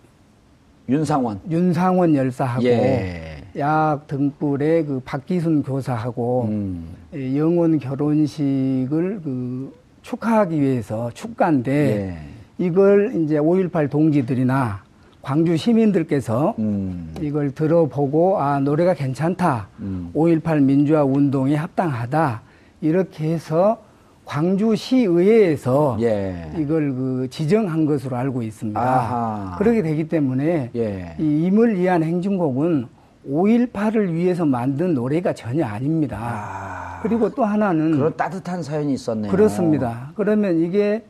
윤상원. 0.89 1.39
윤상원 1.49 2.15
열사하고 2.15 2.65
예. 2.65 3.43
약 3.57 4.07
등불의 4.07 4.85
그 4.85 5.01
박기순 5.05 5.63
교사하고 5.63 6.47
음. 6.49 6.85
예, 7.13 7.37
영혼 7.37 7.79
결혼식을 7.79 9.21
그 9.23 9.73
축하하기 10.01 10.59
위해서 10.59 11.09
축가인데 11.13 11.71
예. 11.71 12.17
이걸 12.57 13.13
이제 13.23 13.37
5.18 13.37 13.89
동지들이나 13.89 14.83
광주 15.21 15.57
시민들께서 15.57 16.53
음. 16.59 17.15
이걸 17.21 17.51
들어보고 17.51 18.39
아 18.39 18.59
노래가 18.59 18.93
괜찮다. 18.93 19.67
음. 19.79 20.11
5.18 20.13 20.61
민주화 20.61 21.03
운동에 21.03 21.55
합당하다. 21.55 22.41
이렇게 22.81 23.33
해서 23.33 23.81
광주시의회에서 24.25 25.97
예. 26.01 26.51
이걸 26.57 26.93
그 26.93 27.27
지정한 27.29 27.85
것으로 27.85 28.17
알고 28.17 28.43
있습니다. 28.43 28.79
아하. 28.79 29.57
그렇게 29.57 29.81
되기 29.81 30.07
때문에 30.07 30.71
예. 30.75 31.15
이 31.19 31.45
임을 31.45 31.79
위한 31.79 32.03
행진곡은 32.03 32.94
5.18을 33.29 34.11
위해서 34.13 34.45
만든 34.45 34.93
노래가 34.93 35.33
전혀 35.33 35.65
아닙니다. 35.65 36.17
아. 36.21 36.99
그리고 37.01 37.29
또 37.29 37.43
하나는 37.43 37.91
그런 37.91 38.15
따뜻한 38.15 38.63
사연이 38.63 38.93
있었네요. 38.93 39.31
그렇습니다. 39.31 40.11
그러면 40.15 40.59
이게 40.59 41.03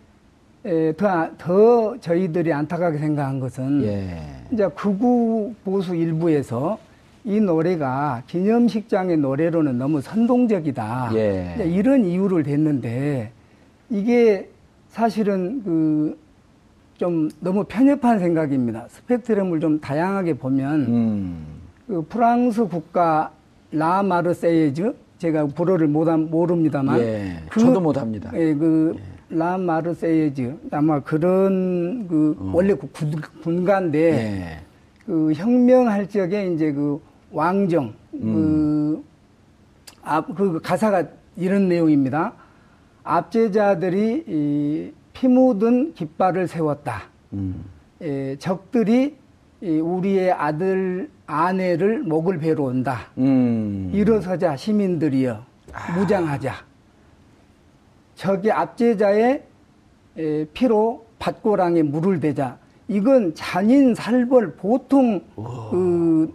에, 0.65 0.93
더, 0.93 1.07
아- 1.07 1.29
더 1.37 1.97
저희들이 1.99 2.51
안타깝게 2.51 2.97
생각한 2.97 3.39
것은 3.39 3.83
예. 3.83 4.19
이제 4.51 4.67
극우 4.75 5.53
보수 5.63 5.95
일부에서 5.95 6.77
이 7.23 7.39
노래가 7.39 8.23
기념식장의 8.27 9.17
노래로는 9.17 9.77
너무 9.77 10.01
선동적이다. 10.01 11.11
예. 11.15 11.63
이런 11.65 12.03
이유를 12.05 12.43
댔는데 12.43 13.31
이게 13.89 14.49
사실은 14.89 15.63
그 15.63 16.25
좀 16.97 17.29
너무 17.41 17.65
편협한 17.65 18.19
생각입니다. 18.19 18.85
스펙트럼을 18.87 19.59
좀 19.59 19.81
다양하게 19.81 20.35
보면 20.35 20.81
음. 20.87 21.45
그 21.87 22.01
프랑스 22.07 22.67
국가 22.67 23.31
라 23.71 24.01
마르세이즈 24.03 24.95
제가 25.17 25.47
불어를 25.47 25.87
못 25.87 26.07
모릅니다만 26.17 26.99
예. 26.99 27.35
저도 27.51 27.79
못합니다. 27.81 28.31
예, 28.35 28.53
그 28.53 29.16
라 29.16 29.57
마르세이즈 29.57 30.57
아마 30.71 30.99
그런 30.99 32.07
그 32.07 32.35
원래 32.53 32.73
그 32.75 32.89
군- 32.91 33.21
군가인데 33.43 34.11
어. 34.11 34.15
예. 34.15 34.59
그 35.05 35.33
혁명할 35.33 36.07
적에 36.09 36.51
이제 36.53 36.71
그 36.71 36.99
왕정 37.31 37.93
음. 38.15 38.19
그, 38.21 39.03
앞, 40.03 40.35
그 40.35 40.59
가사가 40.61 41.05
이런 41.37 41.67
내용입니다. 41.67 42.33
압제자들이 43.03 44.23
이, 44.27 44.91
피 45.13 45.27
묻은 45.27 45.93
깃발을 45.93 46.47
세웠다. 46.47 47.03
음. 47.33 47.63
예, 48.01 48.35
적들이 48.37 49.03
이 49.05 49.24
우리의 49.65 50.31
아들 50.31 51.09
아내를 51.25 52.03
목을 52.03 52.37
베러 52.37 52.63
온다. 52.63 53.07
음. 53.17 53.89
일어서자 53.93 54.55
시민들이여 54.55 55.43
무장하자. 55.95 56.53
적의 58.15 58.51
압제자의 58.51 59.43
에, 60.17 60.45
피로 60.53 61.05
밭고랑에 61.19 61.81
물을 61.83 62.19
대자. 62.19 62.57
이건 62.87 63.33
잔인 63.33 63.95
살벌 63.95 64.55
보통 64.55 65.21
그 65.35 66.33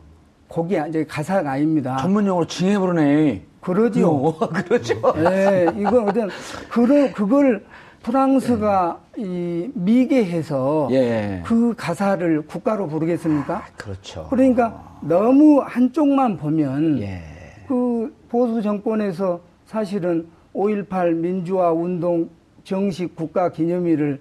곡이 0.48 0.78
이제 0.88 1.04
가사가 1.04 1.52
아닙니다. 1.52 1.96
전문 1.98 2.26
용어로 2.26 2.46
징해 2.46 2.78
부르네. 2.78 3.42
그러지요. 3.60 4.32
그렇죠. 4.66 4.94
예, 5.18 5.68
이건 5.76 6.08
어떤 6.08 6.28
그런 6.68 7.12
그걸 7.12 7.64
프랑스가 8.02 9.00
이 9.16 9.70
미개해서 9.74 10.88
예. 10.92 11.42
그 11.44 11.74
가사를 11.76 12.42
국가로 12.46 12.88
부르겠습니까? 12.88 13.64
그렇죠. 13.76 14.26
그러니까 14.30 14.98
너무 15.02 15.60
한쪽만 15.60 16.38
보면 16.38 17.00
예. 17.00 17.22
그 17.68 18.14
보수 18.28 18.62
정권에서 18.62 19.40
사실은 19.66 20.26
5.18 20.54 21.14
민주화 21.14 21.72
운동 21.72 22.28
정식 22.64 23.14
국가 23.14 23.50
기념일을 23.50 24.20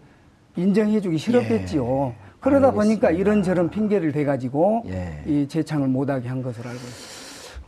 인정해주기 0.56 1.18
싫었겠지요. 1.18 2.14
그러다 2.40 2.72
보니까 2.72 3.08
알겠습니다. 3.08 3.12
이런저런 3.12 3.70
핑계를 3.70 4.12
대가지고 4.12 4.84
예. 4.88 5.24
이 5.26 5.48
재창을 5.48 5.88
못하게 5.88 6.28
한 6.28 6.42
것으로 6.42 6.70
알고 6.70 6.80
있습니다. 6.82 7.09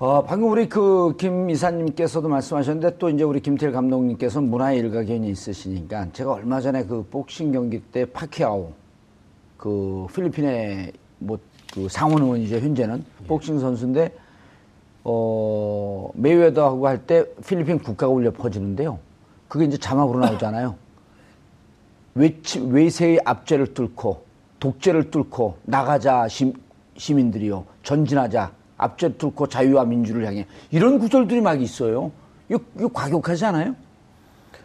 어, 0.02 0.24
방금 0.24 0.50
우리 0.50 0.68
그 0.68 1.14
김 1.16 1.48
이사님께서도 1.52 2.28
말씀하셨는데 2.28 2.98
또 2.98 3.08
이제 3.08 3.24
우리 3.24 3.40
김태일 3.40 3.72
감독님께서는 3.72 4.50
문화의 4.50 4.80
일가견이 4.80 5.30
있으시니까 5.30 6.08
제가 6.12 6.34
얼마 6.34 6.60
전에 6.60 6.86
그 6.86 7.06
복싱 7.12 7.52
경기 7.52 7.80
때 7.80 8.06
파키아오 8.06 8.72
그 9.58 10.08
필리핀의 10.12 10.94
뭐그 11.20 11.88
상원 11.88 12.24
의원이죠 12.24 12.56
현재는 12.58 13.06
복싱 13.28 13.60
선수인데 13.60 14.12
어 15.04 16.10
메이웨더하고 16.16 16.88
할 16.88 17.06
때 17.06 17.24
필리핀 17.46 17.78
국가가 17.78 18.12
울려 18.12 18.32
퍼지는데요. 18.32 18.98
그게 19.48 19.66
이제 19.66 19.78
자막으로 19.78 20.18
나오잖아요. 20.18 20.78
외치, 22.16 22.60
외세의 22.60 23.22
압제를 23.24 23.76
뚫고 23.76 24.24
독재를 24.60 25.12
뚫고 25.12 25.58
나가자 25.62 26.28
시, 26.28 26.52
시민들이요 26.98 27.66
전진하자 27.84 28.61
압제를 28.82 29.18
뚫고 29.18 29.48
자유와 29.48 29.86
민주를 29.86 30.26
향해 30.26 30.48
이런 30.72 31.00
구절들이 31.00 31.40
막 31.42 31.62
있어요. 31.62 32.12
이거, 32.50 32.60
이거 32.78 32.90
과격하지 32.90 33.46
않아요? 33.46 33.76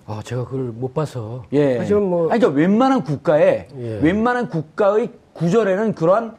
아, 0.07 0.21
제가 0.25 0.45
그걸 0.45 0.67
못 0.67 0.95
봐서. 0.95 1.45
예. 1.53 1.79
하지만 1.79 2.05
뭐 2.05 2.31
아니, 2.31 2.41
그러니까 2.41 2.61
웬만한 2.61 3.05
국가에 3.05 3.69
예. 3.77 4.01
웬만한 4.03 4.49
국가의 4.49 5.13
구절에는 5.35 5.95
그러한 5.95 6.37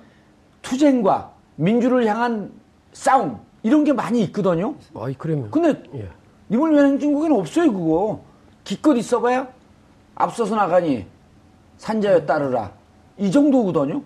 투쟁과 0.62 1.32
민주를 1.56 2.06
향한 2.08 2.52
싸움 2.94 3.40
이런 3.62 3.84
게 3.84 3.94
많이 3.94 4.22
있거든요. 4.24 4.76
아이 4.96 5.14
그러면 5.14 5.52
근데 5.52 5.84
예. 5.96 6.10
이번 6.50 6.74
유엔 6.74 6.86
행진국에는 6.88 7.38
없어요 7.38 7.72
그거. 7.72 8.22
기껏 8.64 8.96
있어봐야 8.96 9.48
앞서서 10.16 10.56
나가니 10.56 11.06
산자여 11.78 12.26
따르라 12.26 12.72
이 13.18 13.30
정도거든요. 13.30 14.02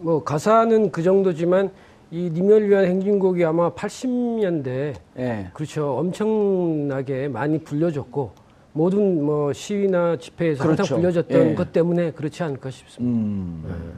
뭐 0.00 0.24
가사는 0.24 0.90
그 0.90 1.02
정도지만 1.02 1.70
이 2.12 2.28
님을 2.30 2.68
위한 2.68 2.84
행진곡이 2.84 3.42
아마 3.42 3.70
80년대 3.72 4.94
예. 5.16 5.50
그렇죠 5.54 5.96
엄청나게 5.96 7.28
많이 7.28 7.58
불려졌고 7.58 8.32
모든 8.74 9.24
뭐 9.24 9.54
시위나 9.54 10.18
집회에서 10.18 10.62
그렇죠. 10.62 10.82
항상 10.82 10.98
불려졌던 10.98 11.40
예. 11.40 11.54
것 11.54 11.72
때문에 11.72 12.12
그렇지 12.12 12.42
않을까 12.42 12.70
싶습니다. 12.70 13.18
음. 13.18 13.94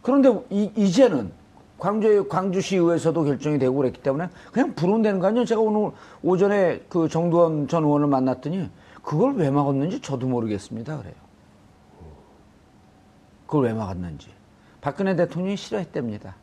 그런데 0.00 0.32
이, 0.50 0.70
이제는 0.76 1.32
광주 1.76 2.28
광주시의회에서도 2.28 3.24
결정이 3.24 3.58
되고 3.58 3.74
그랬기 3.74 4.00
때문에 4.00 4.28
그냥 4.52 4.72
부르면 4.76 5.02
되는 5.02 5.18
거 5.18 5.26
아니에요? 5.26 5.44
제가 5.44 5.60
오늘 5.60 5.90
오전에 6.22 6.82
그 6.88 7.08
정두원 7.08 7.66
전 7.66 7.82
의원을 7.82 8.06
만났더니 8.06 8.70
그걸 9.02 9.34
왜 9.34 9.50
막았는지 9.50 10.00
저도 10.00 10.28
모르겠습니다. 10.28 10.98
그래요. 10.98 11.14
그걸 13.46 13.64
왜 13.64 13.72
막았는지 13.72 14.28
박근혜 14.80 15.16
대통령이 15.16 15.56
싫어했답니다. 15.56 16.36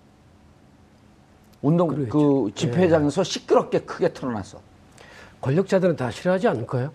운동 1.62 1.88
그 1.88 1.96
그러겠죠. 1.96 2.52
집회장에서 2.56 3.24
시끄럽게 3.24 3.80
크게 3.80 4.14
틀어놨어. 4.14 4.60
권력자들은 5.42 5.96
다 5.96 6.12
싫어하지 6.12 6.48
않을까요? 6.48 6.92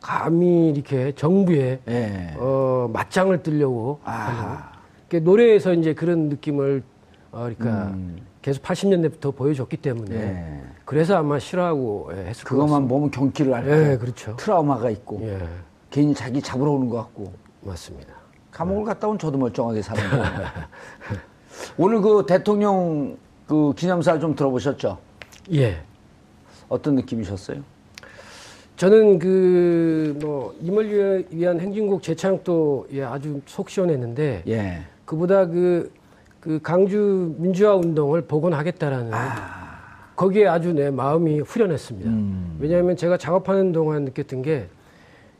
감히 0.00 0.70
이렇게 0.70 1.12
정부에 1.12 1.80
예. 1.88 2.34
어, 2.38 2.88
맞짱을 2.92 3.42
뜨려고 3.42 4.00
아. 4.04 4.72
그러니까 5.08 5.30
노래에서 5.30 5.72
이제 5.72 5.94
그런 5.94 6.28
느낌을 6.28 6.82
어, 7.32 7.50
그러니까 7.56 7.94
계속 8.42 8.62
80년대부터 8.62 9.34
보여줬기 9.34 9.78
때문에 9.78 10.14
음. 10.14 10.62
예. 10.64 10.76
그래서 10.84 11.16
아마 11.16 11.38
싫어하고 11.38 12.10
예, 12.12 12.26
했을 12.26 12.44
것 12.44 12.50
그것만 12.50 12.68
같습니다. 12.70 12.94
보면 12.94 13.10
경기를 13.10 13.54
앓고 13.54 13.70
예, 13.70 13.96
그렇죠. 13.96 14.36
트라우마가 14.36 14.90
있고 14.90 15.20
예, 15.22 15.38
괜히 15.90 16.14
자기 16.14 16.40
잡으러 16.40 16.70
오는 16.72 16.88
것 16.88 16.98
같고 16.98 17.32
맞습니다. 17.62 18.14
감옥을 18.52 18.84
갔다 18.84 19.08
온 19.08 19.18
저도 19.18 19.36
멀쩡하게 19.36 19.82
사는 19.82 20.10
거예요. 20.10 20.24
오늘 21.76 22.00
그 22.00 22.24
대통령 22.26 23.16
그 23.46 23.72
기념사 23.76 24.18
좀 24.18 24.34
들어보셨죠? 24.34 24.98
예. 25.52 25.76
어떤 26.68 26.96
느낌이셨어요? 26.96 27.62
저는 28.76 29.18
그 29.18 30.16
뭐 30.20 30.54
임을 30.60 30.90
위해- 30.92 31.24
위한 31.30 31.60
행진곡 31.60 32.02
재창도 32.02 32.88
예, 32.92 33.02
아주 33.04 33.40
속 33.46 33.68
시원했는데 33.70 34.42
예. 34.48 34.78
그보다 35.04 35.46
그, 35.46 35.90
그 36.40 36.58
강주 36.62 37.34
민주화 37.38 37.74
운동을 37.76 38.22
복원하겠다라는 38.22 39.10
거기에 40.16 40.46
아주 40.48 40.72
내 40.72 40.90
마음이 40.90 41.40
후련했습니다. 41.40 42.08
음. 42.10 42.56
왜냐하면 42.58 42.96
제가 42.96 43.16
작업하는 43.18 43.72
동안 43.72 44.04
느꼈던 44.04 44.42
게 44.42 44.68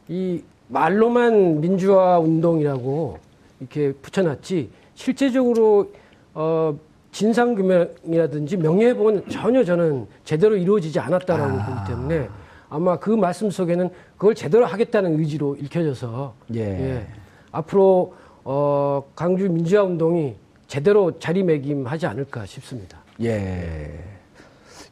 이 0.09 0.41
말로만 0.69 1.61
민주화 1.61 2.21
운동이라고 2.21 3.19
이렇게 3.59 3.93
붙여놨지 3.93 4.71
실제적으로 4.95 5.91
어 6.33 6.79
진상규명이라든지 7.17 8.59
명예회복은 8.59 9.31
전혀 9.31 9.65
저는 9.65 10.07
제대로 10.25 10.55
이루어지지 10.55 11.01
않았다라고 11.01 11.59
보기 11.59 11.87
때문에 11.89 12.29
아마 12.69 12.99
그 12.99 13.11
말씀 13.11 13.51
속에는 13.51 13.89
그걸 14.19 14.35
제대로 14.35 14.67
하겠다는 14.67 15.19
의지로 15.19 15.57
읽혀져서 15.57 16.35
예. 16.57 17.07
앞으로 17.53 18.15
어 18.45 19.03
강주 19.15 19.49
민주화 19.49 19.85
운동이 19.85 20.37
제대로 20.67 21.19
자리매김하지 21.19 22.07
않을까 22.07 22.45
싶습니다. 22.45 22.99
예. 23.23 23.99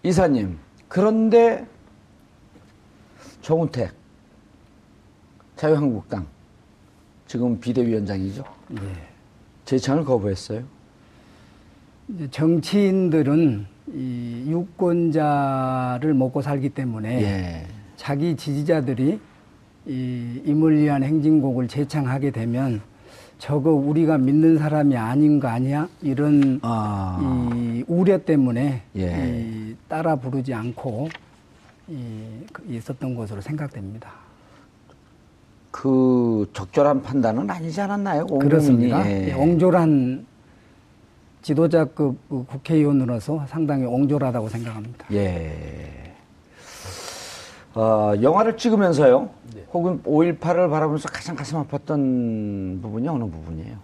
이사님, 0.03 0.59
그런데 0.89 1.67
정우택 3.43 3.93
자유한국당 5.57 6.27
지금 7.27 7.61
비대위원장이죠? 7.61 8.45
예. 8.77 8.79
재창을 9.67 10.05
거부했어요. 10.07 10.74
정치인들은 12.31 13.67
이 13.95 14.45
유권자를 14.49 16.15
먹고 16.15 16.43
살기 16.43 16.71
때문에 16.71 17.23
예. 17.23 17.67
자기 17.97 18.37
지지자들이 18.37 19.21
이 19.87 20.43
임을 20.45 20.79
위한 20.79 21.03
행진곡을 21.03 21.69
재창하게 21.69 22.31
되면 22.31 22.81
저거 23.39 23.73
우리가 23.73 24.17
믿는 24.19 24.59
사람이 24.59 24.97
아닌 24.97 25.39
거 25.41 25.49
아니야? 25.49 25.89
이런 26.01 26.61
아. 26.63 27.51
이 27.55 27.85
우려 27.87 28.19
때문에 28.19 28.83
예. 28.97 29.45
이 29.45 29.77
따라 29.89 30.17
부르지 30.17 30.55
않고 30.55 31.09
이, 31.89 31.97
그 32.53 32.65
있었던 32.69 33.15
것으로 33.15 33.41
생각됩니다. 33.41 34.11
그 35.71 36.49
적절한 36.53 37.03
판단은 37.03 37.51
아니지 37.51 37.81
않았나요? 37.81 38.23
온 38.23 38.27
국민이? 38.29 38.49
그렇습니다. 38.49 39.11
예. 39.11 39.29
예, 39.29 39.33
옹졸한 39.35 40.25
지도자급 41.45 42.17
그 42.29 42.45
국회의원으로서 42.47 43.45
상당히 43.47 43.85
옹졸하다고 43.85 44.49
생각합니다. 44.49 45.07
예. 45.13 46.15
어, 47.75 48.15
영화를 48.23 48.57
찍으면서요. 48.57 49.29
네. 49.55 49.65
혹은 49.75 50.03
5.18을 50.05 50.71
바라보면서 50.71 51.09
가장 51.09 51.37
가슴 51.37 51.63
아팠던 51.63 52.81
부분이 52.81 53.07
어느 53.09 53.25
부분이에요? 53.25 53.77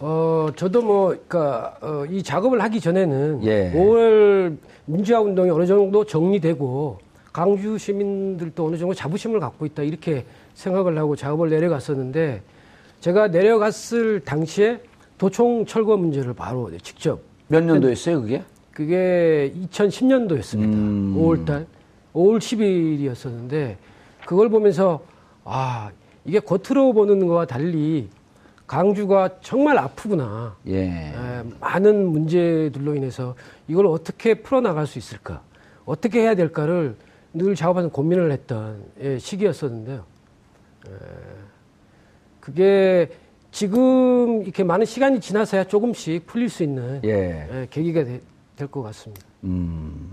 어, 0.00 0.48
저도 0.56 0.82
뭐, 0.82 1.08
그니까, 1.10 1.76
어, 1.80 2.04
이 2.10 2.22
작업을 2.22 2.60
하기 2.60 2.80
전에는 2.80 3.44
예. 3.44 3.72
5월 3.72 4.56
민주화 4.86 5.20
운동이 5.20 5.50
어느 5.50 5.66
정도 5.66 6.04
정리되고 6.04 6.98
강주 7.32 7.78
시민들도 7.78 8.66
어느 8.66 8.76
정도 8.76 8.92
자부심을 8.92 9.38
갖고 9.38 9.66
있다 9.66 9.84
이렇게 9.84 10.24
생각을 10.54 10.98
하고 10.98 11.14
작업을 11.14 11.48
내려갔었는데 11.48 12.42
제가 13.00 13.28
내려갔을 13.28 14.20
당시에 14.20 14.80
도청 15.18 15.64
철거 15.66 15.96
문제를 15.96 16.34
바로 16.34 16.70
직접 16.78 17.20
몇 17.48 17.62
년도였어요, 17.62 18.22
그게? 18.22 18.42
그게 18.72 19.52
2010년도였습니다. 19.70 20.74
음. 20.74 21.14
5월달, 21.16 21.66
5월 22.14 22.38
10일이었었는데 22.38 23.76
그걸 24.26 24.50
보면서 24.50 25.02
아 25.44 25.90
이게 26.24 26.40
겉으로 26.40 26.92
보는 26.92 27.26
거와 27.26 27.46
달리 27.46 28.08
강주가 28.66 29.30
정말 29.40 29.78
아프구나. 29.78 30.56
예. 30.66 30.88
에, 30.88 31.42
많은 31.60 32.08
문제들로 32.08 32.96
인해서 32.96 33.36
이걸 33.68 33.86
어떻게 33.86 34.34
풀어나갈 34.34 34.86
수 34.86 34.98
있을까, 34.98 35.40
어떻게 35.84 36.20
해야 36.20 36.34
될까를 36.34 36.96
늘 37.32 37.54
작업하면서 37.54 37.92
고민을 37.92 38.32
했던 38.32 38.82
예, 39.00 39.18
시기였었는데요. 39.18 40.04
에, 40.88 40.90
그게 42.40 43.10
지금 43.56 44.42
이렇게 44.42 44.62
많은 44.64 44.84
시간이 44.84 45.18
지나서야 45.18 45.64
조금씩 45.64 46.26
풀릴 46.26 46.50
수 46.50 46.62
있는 46.62 47.00
예. 47.04 47.48
예, 47.50 47.66
계기가 47.70 48.04
될 48.04 48.68
것 48.68 48.82
같습니다. 48.82 49.22
음. 49.44 50.10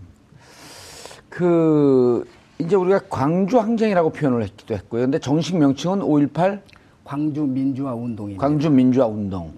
그, 1.27 2.25
이제 2.57 2.77
우리가 2.77 3.01
광주 3.09 3.59
항쟁이라고 3.59 4.11
표현을 4.11 4.43
했기도 4.43 4.75
했고요. 4.75 5.01
근데 5.01 5.19
정식 5.19 5.57
명칭은 5.57 5.99
5.18 5.99 6.61
광주 7.03 7.41
민주화 7.43 7.93
운동입니다. 7.93 8.39
광주 8.39 8.69
민주화 8.69 9.07
운동. 9.07 9.51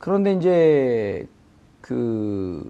그런데 0.00 0.32
이제 0.32 1.28
그 1.80 2.68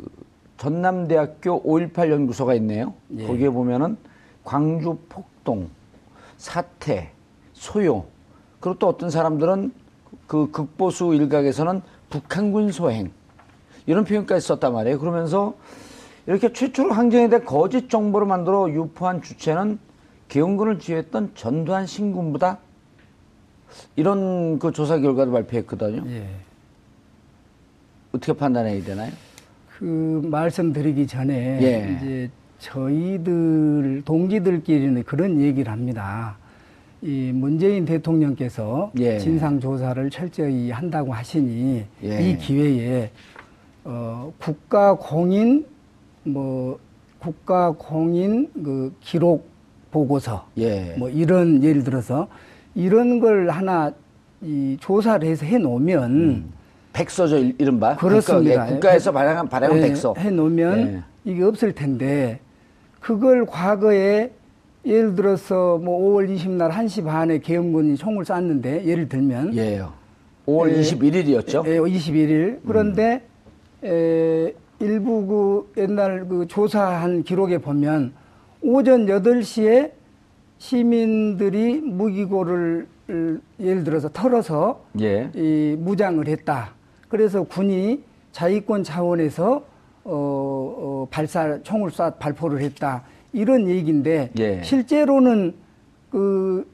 전남대학교 0.59 1.63
5.18 1.63 2.11
연구소가 2.11 2.53
있네요. 2.57 2.93
예. 3.17 3.27
거기에 3.27 3.49
보면은 3.49 3.97
광주 4.45 4.99
폭동, 5.09 5.71
사태, 6.37 7.13
소요, 7.55 8.05
그리고 8.61 8.79
또 8.79 8.89
어떤 8.89 9.09
사람들은 9.09 9.84
그 10.27 10.51
극보수 10.51 11.15
일각에서는 11.15 11.83
북한군 12.11 12.73
소행 12.73 13.11
이런 13.87 14.05
표현까지 14.05 14.47
썼단 14.47 14.73
말이에요. 14.73 14.99
그러면서 14.99 15.55
이렇게 16.27 16.53
최초로 16.53 16.93
항쟁에 16.93 17.29
대해 17.29 17.43
거짓 17.43 17.91
정보를 17.91 18.27
만들어 18.27 18.71
유포한 18.71 19.21
주체는 19.21 19.79
계엄군을 20.29 20.79
지휘했던 20.79 21.33
전두환 21.35 21.87
신군보다 21.87 22.59
이런 23.97 24.59
그 24.59 24.73
조사 24.73 24.99
결과를 24.99 25.33
발표했거든요. 25.33 26.03
예. 26.11 26.29
어떻게 28.13 28.33
판단해야 28.33 28.83
되나요? 28.85 29.13
그 29.79 30.23
말씀드리기 30.25 31.07
전에 31.07 31.59
예. 31.63 31.97
이제 31.97 32.31
저희들 32.59 34.03
동기들끼리는 34.05 35.03
그런 35.03 35.41
얘기를 35.41 35.71
합니다. 35.71 36.39
이 37.05 37.33
문재인 37.35 37.85
대통령께서 37.85 38.91
예. 38.99 39.19
진상 39.19 39.61
조사를 39.61 40.09
철저히 40.09 40.71
한다고 40.71 41.13
하시니 41.13 41.85
예. 42.03 42.31
이 42.31 42.39
기회에 42.39 43.11
어 43.85 44.33
국가 44.39 44.95
공인 44.95 45.67
뭐 46.23 46.79
국가 47.19 47.73
공인 47.73 48.49
그 48.55 48.95
기록 49.01 49.47
보고서 49.91 50.47
예. 50.57 50.95
뭐 50.99 51.11
이런 51.11 51.63
예를 51.63 51.85
들어서 51.85 52.27
이런 52.75 53.21
걸 53.21 53.51
하나 53.51 53.93
이 54.41 54.79
조사를 54.81 55.29
해서 55.29 55.45
해 55.45 55.59
놓으면 55.59 56.47
백서죠 56.95 57.37
일- 57.37 57.55
이른바 57.59 57.97
그렇습니다. 57.97 58.51
국가, 58.63 58.67
예, 58.67 58.73
국가에서 58.73 59.13
발행한 59.13 59.49
발행한 59.51 59.77
예, 59.77 59.83
백서 59.83 60.15
해 60.17 60.31
놓으면 60.31 60.79
예. 61.27 61.31
이게 61.31 61.43
없을 61.43 61.75
텐데 61.75 62.41
그걸 63.01 63.45
과거에 63.45 64.31
예를 64.87 65.15
들어서 65.15 65.79
뭐 65.79 65.99
5월 66.01 66.35
20날 66.35 66.71
1시 66.71 67.05
반에 67.05 67.39
계엄군이 67.39 67.97
총을 67.97 68.25
쐈는데 68.25 68.85
예를 68.85 69.09
들면 69.09 69.57
예. 69.57 69.83
5월 70.47 70.71
예. 70.71 70.81
21일이었죠. 70.81 71.67
예, 71.67 71.79
21일 71.79 72.61
그런데 72.67 73.23
음. 73.83 73.89
에, 73.89 74.55
일부 74.81 75.27
그 75.75 75.83
옛날 75.83 76.27
그 76.29 76.47
조사한 76.47 77.23
기록에 77.23 77.59
보면 77.59 78.13
오전 78.61 79.07
8시에 79.07 79.93
시민들이 80.59 81.81
무기고를 81.81 82.87
을, 83.11 83.41
예를 83.61 83.85
들어서 83.85 84.09
털어서 84.09 84.85
예. 85.01 85.31
이 85.35 85.77
무장을 85.79 86.27
했다. 86.27 86.73
그래서 87.09 87.43
군이 87.43 88.03
자위권 88.33 88.83
차원에서 88.83 89.63
어, 90.05 90.11
어, 90.13 91.09
발사 91.11 91.59
총을 91.63 91.91
쏴 91.91 92.19
발포를 92.19 92.61
했다. 92.61 93.05
이런 93.35 93.69
얘기인데 93.69 94.31
예. 94.39 94.63
실제로는 94.63 95.53
그 96.11 96.67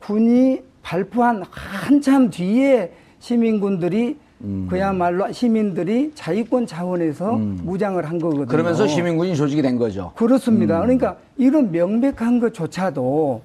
군이 0.00 0.60
발포한 0.82 1.44
한참 1.50 2.28
뒤에 2.28 2.92
시민군들이 3.20 4.18
음. 4.40 4.66
그야말로 4.68 5.30
시민들이 5.30 6.10
자위권 6.16 6.66
차원에서 6.66 7.36
무장을 7.36 8.04
한 8.04 8.18
거거든요. 8.18 8.46
그러면서 8.46 8.88
시민군이 8.88 9.36
조직이 9.36 9.62
된 9.62 9.78
거죠. 9.78 10.10
그렇습니다. 10.16 10.78
음. 10.78 10.82
그러니까 10.82 11.16
이런 11.36 11.70
명백한 11.70 12.40
것조차도 12.40 13.40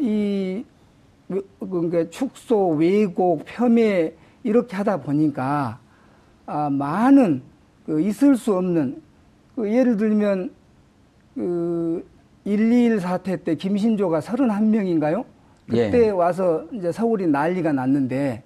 이 0.00 0.62
그- 1.28 1.48
그러니까 1.58 2.10
축소, 2.10 2.68
왜곡, 2.72 3.46
폄훼 3.46 4.12
이렇게 4.42 4.76
하다 4.76 4.98
보니까 5.00 5.78
아, 6.44 6.68
많은 6.68 7.40
그 7.86 8.02
있을 8.02 8.36
수 8.36 8.54
없는 8.54 9.00
그 9.56 9.72
예를 9.72 9.96
들면 9.96 10.50
그 11.34 12.04
121 12.44 13.00
사태 13.00 13.36
때 13.42 13.54
김신조가 13.54 14.20
31명인가요? 14.20 15.24
그때 15.68 16.06
예. 16.06 16.10
와서 16.10 16.64
이제 16.72 16.92
서울이 16.92 17.26
난리가 17.26 17.72
났는데 17.72 18.42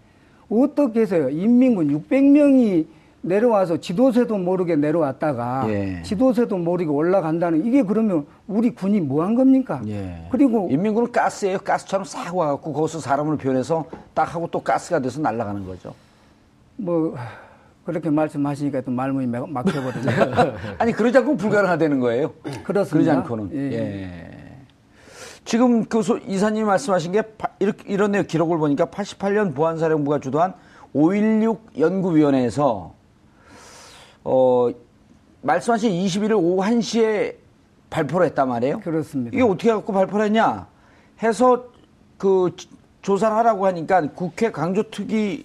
어떻게 0.49 1.01
해서요? 1.01 1.31
인민군 1.31 1.89
600명이 1.89 2.87
내려와서 3.21 3.79
지도세도 3.81 4.39
모르게 4.39 4.77
내려왔다가 4.77 5.65
예. 5.69 6.03
지도세도 6.05 6.57
모르게 6.57 6.89
올라간다는 6.89 7.67
이게 7.67 7.83
그러면 7.83 8.25
우리 8.47 8.71
군이 8.71 9.01
뭐 9.01 9.25
한 9.25 9.35
겁니까? 9.35 9.83
예. 9.89 10.27
그리고 10.31 10.69
인민군은 10.71 11.11
가스예요. 11.11 11.59
가스처럼 11.59 12.05
싹 12.05 12.35
와갖고 12.35 12.73
거기서 12.73 13.01
사람을 13.01 13.37
변해서 13.37 13.85
딱 14.15 14.33
하고 14.35 14.47
또 14.47 14.61
가스가 14.63 15.01
돼서 15.01 15.21
날아가는 15.21 15.67
거죠. 15.67 15.93
뭐 16.77 17.17
그렇게 17.89 18.11
말씀하시니까 18.11 18.83
또 18.83 18.91
말문이 18.91 19.27
막- 19.29 19.49
막혀버리네요. 19.51 20.55
아니 20.79 20.93
그러지 20.93 21.17
않고 21.17 21.39
불가능하다는 21.39 22.01
거예요. 22.01 22.35
그렇습니다. 22.63 22.85
그러지 22.93 23.11
않고는. 23.11 23.51
예. 23.55 23.73
예. 23.73 24.59
지금 25.47 25.87
그 25.87 26.03
소- 26.03 26.19
이사님이 26.19 26.67
말씀하신 26.67 27.13
게 27.13 27.23
파- 27.23 27.49
이렇게 27.59 27.91
이런 27.91 28.13
내용 28.13 28.27
기록을 28.27 28.59
보니까 28.59 28.85
88년 28.87 29.55
보안사령부가 29.55 30.21
주도한 30.21 30.53
5.16 30.95 31.79
연구위원회에서 31.79 32.93
어 34.25 34.69
말씀하신 35.41 35.91
21일 35.91 36.33
오후 36.37 36.61
1시에 36.63 37.37
발표를 37.89 38.27
했단 38.27 38.49
말이에요. 38.51 38.81
그렇습니다. 38.81 39.31
이게 39.35 39.43
어떻게 39.43 39.73
갖고 39.73 39.95
발표를 39.95 40.27
했냐? 40.27 40.67
해서 41.23 41.65
그 42.19 42.51
지- 42.55 42.69
조사를 43.01 43.35
하라고 43.35 43.65
하니까 43.65 44.03
국회 44.15 44.53
강조특위 44.53 45.45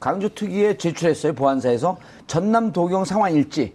강조특위에 0.00 0.76
제출했어요. 0.76 1.32
보안사에서 1.34 1.98
전남 2.26 2.72
도경 2.72 3.04
상황 3.04 3.32
일지 3.34 3.74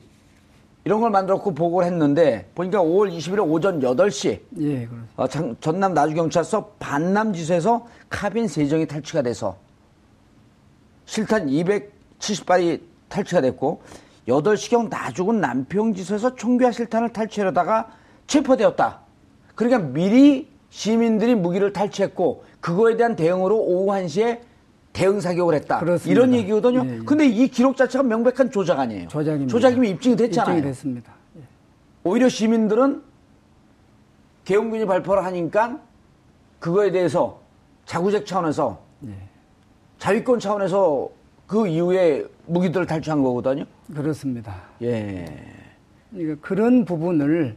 이런 0.84 1.00
걸 1.02 1.12
만들었고 1.12 1.54
보고를 1.54 1.88
했는데 1.88 2.50
보니까 2.56 2.80
5월 2.82 3.16
20일 3.16 3.48
오전 3.48 3.80
8시 3.82 4.40
예. 4.62 4.88
어, 5.16 5.28
장- 5.28 5.56
전남 5.62 5.94
나주경찰서 5.94 6.72
반남지소에서 6.80 7.86
카빈 8.10 8.48
세정이 8.48 8.88
탈취가 8.88 9.22
돼서 9.22 9.58
실탄 11.06 11.48
270발이 11.48 12.82
탈취가 13.10 13.42
됐고 13.42 13.82
8시경 14.28 14.90
나주군 14.90 15.42
남평지소에서 15.42 16.36
총기와 16.36 16.72
실탄을 16.72 17.10
탈취하려다가 17.10 17.92
체포되었다. 18.28 19.00
그러니까 19.56 19.80
미리 19.90 20.48
시민들이 20.70 21.36
무기를 21.36 21.74
탈취했고 21.74 22.44
그거에 22.62 22.96
대한 22.96 23.16
대응으로 23.16 23.58
오후 23.60 23.88
1시에 23.92 24.40
대응 24.94 25.20
사격을 25.20 25.56
했다. 25.56 25.80
그렇습니다. 25.80 26.12
이런 26.12 26.34
얘기거든요. 26.34 26.84
예, 26.86 26.96
예. 26.96 27.00
근데 27.06 27.26
이 27.26 27.48
기록 27.48 27.78
자체가 27.78 28.04
명백한 28.04 28.52
조작 28.52 28.80
아니에요. 28.80 29.08
조작입니다. 29.08 29.50
조작이면 29.52 29.86
입증이 29.90 30.16
됐잖아요. 30.16 30.58
입증이 30.58 30.70
됐습니다. 30.70 31.14
예. 31.38 31.42
오히려 32.04 32.28
시민들은 32.28 33.02
계엄군이 34.44 34.86
발표를 34.86 35.24
하니까 35.26 35.80
그거에 36.60 36.92
대해서 36.92 37.40
자구적 37.86 38.26
차원에서 38.26 38.80
예. 39.08 39.14
자위권 39.98 40.40
차원에서 40.40 41.10
그 41.48 41.68
이후에 41.68 42.26
무기들을 42.48 42.86
탈취한 42.86 43.24
거거든요. 43.24 43.66
그렇습니다. 43.94 44.56
예. 44.82 45.26
그러니까 46.12 46.48
그런 46.48 46.86
부분을 46.86 47.56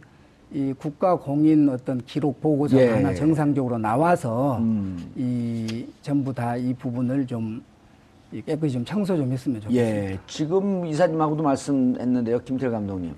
이 0.54 0.72
국가 0.72 1.16
공인 1.18 1.68
어떤 1.68 1.98
기록 2.04 2.40
보고서가 2.40 2.80
예. 2.80 2.88
하나 2.90 3.12
정상적으로 3.12 3.76
나와서 3.76 4.58
음. 4.58 5.10
이 5.16 5.84
전부 6.00 6.32
다 6.32 6.56
이 6.56 6.72
부분을 6.74 7.26
좀이 7.26 7.60
깨끗이 8.46 8.74
좀 8.74 8.84
청소 8.84 9.16
좀 9.16 9.32
했으면 9.32 9.60
좋겠습니다. 9.60 10.12
예. 10.12 10.18
지금 10.28 10.86
이사님하고도 10.86 11.42
말씀했는데요. 11.42 12.38
김태일 12.40 12.70
감독님. 12.70 13.14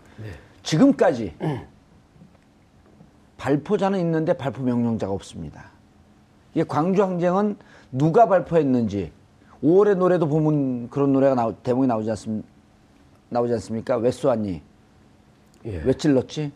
지금까지 0.62 1.34
발포자는 3.36 4.00
있는데 4.00 4.32
발포 4.32 4.62
명령자가 4.62 5.12
없습니다. 5.12 5.70
이게 6.54 6.64
광주 6.64 7.02
항쟁은 7.02 7.56
누가 7.92 8.26
발포했는지 8.26 9.12
5월의 9.62 9.96
노래도 9.96 10.26
보면 10.26 10.88
그런 10.88 11.12
노래가 11.12 11.34
나오, 11.34 11.52
대목이 11.62 11.86
나오지 11.86 12.08
않습, 12.10 12.42
나오지 13.28 13.52
않습니까? 13.52 13.96
왜 13.98 14.10
쏘았니? 14.10 14.62
예. 15.66 15.76
왜 15.84 15.92
찔렀지? 15.92 16.50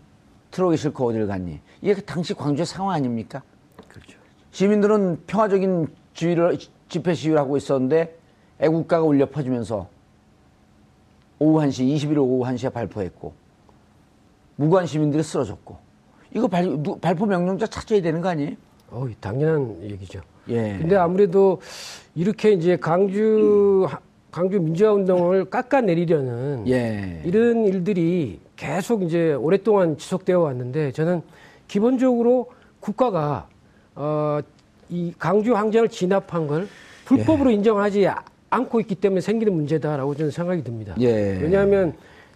트럭에 0.51 0.77
싣고 0.77 1.09
어딜 1.09 1.27
갔니? 1.27 1.61
이게 1.81 1.95
그 1.95 2.05
당시 2.05 2.35
광주의 2.35 2.67
상황 2.67 2.95
아닙니까? 2.95 3.43
그렇죠. 3.89 4.19
시민들은 4.51 5.23
평화적인 5.27 5.89
지휘를, 6.15 6.59
집회 6.89 7.15
시위를 7.15 7.39
하고 7.39 7.57
있었는데 7.57 8.19
애국가가 8.59 9.05
울려 9.05 9.27
퍼지면서 9.27 9.89
오후 11.39 11.61
1시, 11.65 11.95
21일 11.97 12.19
오후 12.19 12.45
1시에 12.51 12.73
발포했고 12.73 13.33
무고한 14.57 14.87
시민들이 14.87 15.23
쓰러졌고 15.23 15.79
이거 16.35 16.47
발, 16.49 16.65
누- 16.83 16.99
발포 16.99 17.27
명령자 17.27 17.67
찾아야 17.67 18.03
되는 18.03 18.21
거 18.21 18.29
아니에요? 18.29 18.57
어, 18.91 19.07
당연한 19.21 19.79
얘기죠. 19.83 20.21
예. 20.49 20.77
근데 20.79 20.97
아무래도 20.97 21.61
이렇게 22.15 22.53
이제 22.53 22.77
강주 22.77 23.89
강주 24.31 24.61
민주화 24.61 24.93
운동을 24.93 25.45
깎아내리려는 25.47 26.65
예. 26.69 27.23
이런 27.25 27.65
일들이 27.67 28.41
계속 28.61 29.03
이제 29.03 29.33
오랫동안 29.33 29.97
지속되어 29.97 30.39
왔는데 30.39 30.93
저는 30.93 31.23
기본적으로 31.67 32.51
국가가 32.79 33.49
어, 33.95 34.39
이 34.91 35.15
강주 35.19 35.57
항쟁을 35.57 35.89
진압한 35.89 36.47
걸 36.47 36.69
불법으로 37.07 37.51
인정하지 37.51 38.07
아- 38.09 38.23
않고 38.51 38.81
있기 38.81 38.97
때문에 38.97 39.23
생기는 39.23 39.55
문제다라고 39.55 40.15
저는 40.15 40.31
생각이 40.31 40.63
듭니다. 40.63 40.95
예. 41.01 41.39
왜냐하면 41.41 41.95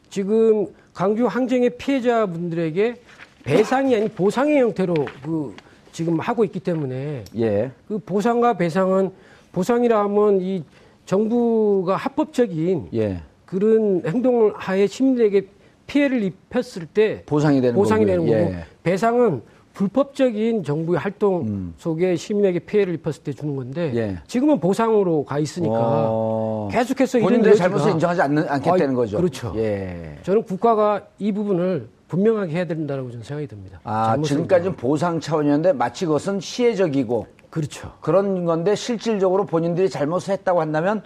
지금 0.08 0.66
강주 0.94 1.26
항쟁의 1.26 1.76
피해자분들에게 1.76 2.94
배상이 3.42 3.94
아닌 3.94 4.08
보상의 4.08 4.60
형태로 4.60 4.94
그 5.22 5.54
지금 5.92 6.18
하고 6.20 6.42
있기 6.44 6.58
때문에 6.60 7.24
예. 7.36 7.70
그 7.86 7.98
보상과 7.98 8.56
배상은 8.56 9.10
보상이라 9.52 10.04
하면 10.04 10.40
이 10.40 10.64
정부가 11.04 11.96
합법적인 11.96 12.88
예. 12.94 13.20
그런 13.44 14.02
행동을 14.06 14.54
하에 14.56 14.86
시민에게 14.86 15.48
피해를 15.86 16.22
입혔을 16.22 16.86
때 16.86 17.22
보상이 17.26 17.60
되는 17.60 17.74
보상이 17.74 18.04
거고요. 18.04 18.26
되는 18.26 18.44
거고 18.44 18.54
예. 18.54 18.64
배상은 18.82 19.42
불법적인 19.74 20.62
정부의 20.62 21.00
활동 21.00 21.74
속에 21.78 22.14
시민에게 22.14 22.60
피해를 22.60 22.94
입혔을 22.94 23.24
때 23.24 23.32
주는 23.32 23.56
건데 23.56 23.90
음. 23.90 23.96
예. 23.96 24.18
지금은 24.26 24.60
보상으로 24.60 25.24
가 25.24 25.38
있으니까 25.38 25.74
어. 25.76 26.68
계속해서 26.70 27.18
본인들의 27.18 27.56
잘못을 27.56 27.90
인정하지 27.92 28.22
않는, 28.22 28.48
않겠다는 28.48 28.94
거죠. 28.94 29.16
그렇죠. 29.16 29.52
예. 29.56 30.18
저는 30.22 30.44
국가가 30.44 31.02
이 31.18 31.32
부분을 31.32 31.88
분명하게 32.06 32.54
해야 32.54 32.64
된다고 32.66 33.10
저는 33.10 33.24
생각이 33.24 33.48
듭니다. 33.48 33.80
아, 33.82 34.16
지금까지는 34.22 34.76
보상 34.76 35.18
차원이었는데 35.18 35.72
마치 35.72 36.06
그것은 36.06 36.38
시혜적이고 36.38 37.26
그렇죠. 37.50 37.92
그런 38.00 38.44
건데 38.44 38.76
실질적으로 38.76 39.44
본인들이 39.44 39.88
잘못을 39.90 40.32
했다고 40.34 40.60
한다면 40.60 41.02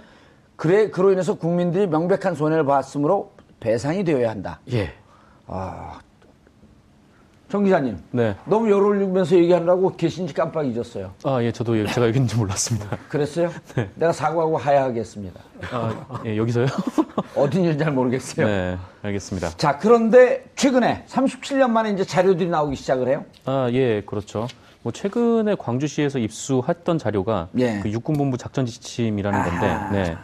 그래 0.56 0.90
그로 0.90 1.12
인해서 1.12 1.34
국민들이 1.34 1.86
명백한 1.86 2.34
손해를 2.34 2.64
봤으므로 2.64 3.30
배상이 3.60 4.04
되어야 4.04 4.30
한다. 4.30 4.60
예. 4.72 4.92
정 7.48 7.64
기자님, 7.64 7.96
네. 8.10 8.36
너무 8.44 8.70
열 8.70 8.82
올리면서 8.82 9.34
얘기하느라고 9.36 9.96
계신지 9.96 10.34
깜빡 10.34 10.66
잊었어요. 10.66 11.12
아, 11.24 11.42
예, 11.42 11.50
저도 11.50 11.74
제가 11.86 12.08
여기 12.08 12.18
있는지 12.18 12.36
몰랐습니다. 12.36 12.98
그랬어요? 13.08 13.50
내가 13.94 14.12
사과하고 14.12 14.58
하야하겠습니다. 14.58 15.40
아, 15.72 16.20
예, 16.26 16.36
여기서요? 16.36 16.66
어딘 17.34 17.64
일인지 17.64 17.82
잘 17.82 17.92
모르겠어요. 17.94 18.46
네, 18.46 18.76
알겠습니다. 19.00 19.48
자, 19.56 19.78
그런데 19.78 20.44
최근에 20.56 21.06
37년 21.08 21.70
만에 21.70 21.90
이제 21.92 22.04
자료들이 22.04 22.50
나오기 22.50 22.76
시작을 22.76 23.08
해요. 23.08 23.24
아, 23.46 23.70
예, 23.72 24.02
그렇죠. 24.02 24.46
뭐 24.82 24.92
최근에 24.92 25.54
광주시에서 25.54 26.18
입수했던 26.18 26.98
자료가 26.98 27.48
예. 27.58 27.80
그 27.80 27.90
육군본부 27.90 28.36
작전 28.36 28.66
지침이라는 28.66 29.42
건데, 29.42 29.66
아하. 29.66 29.90
네. 29.90 30.16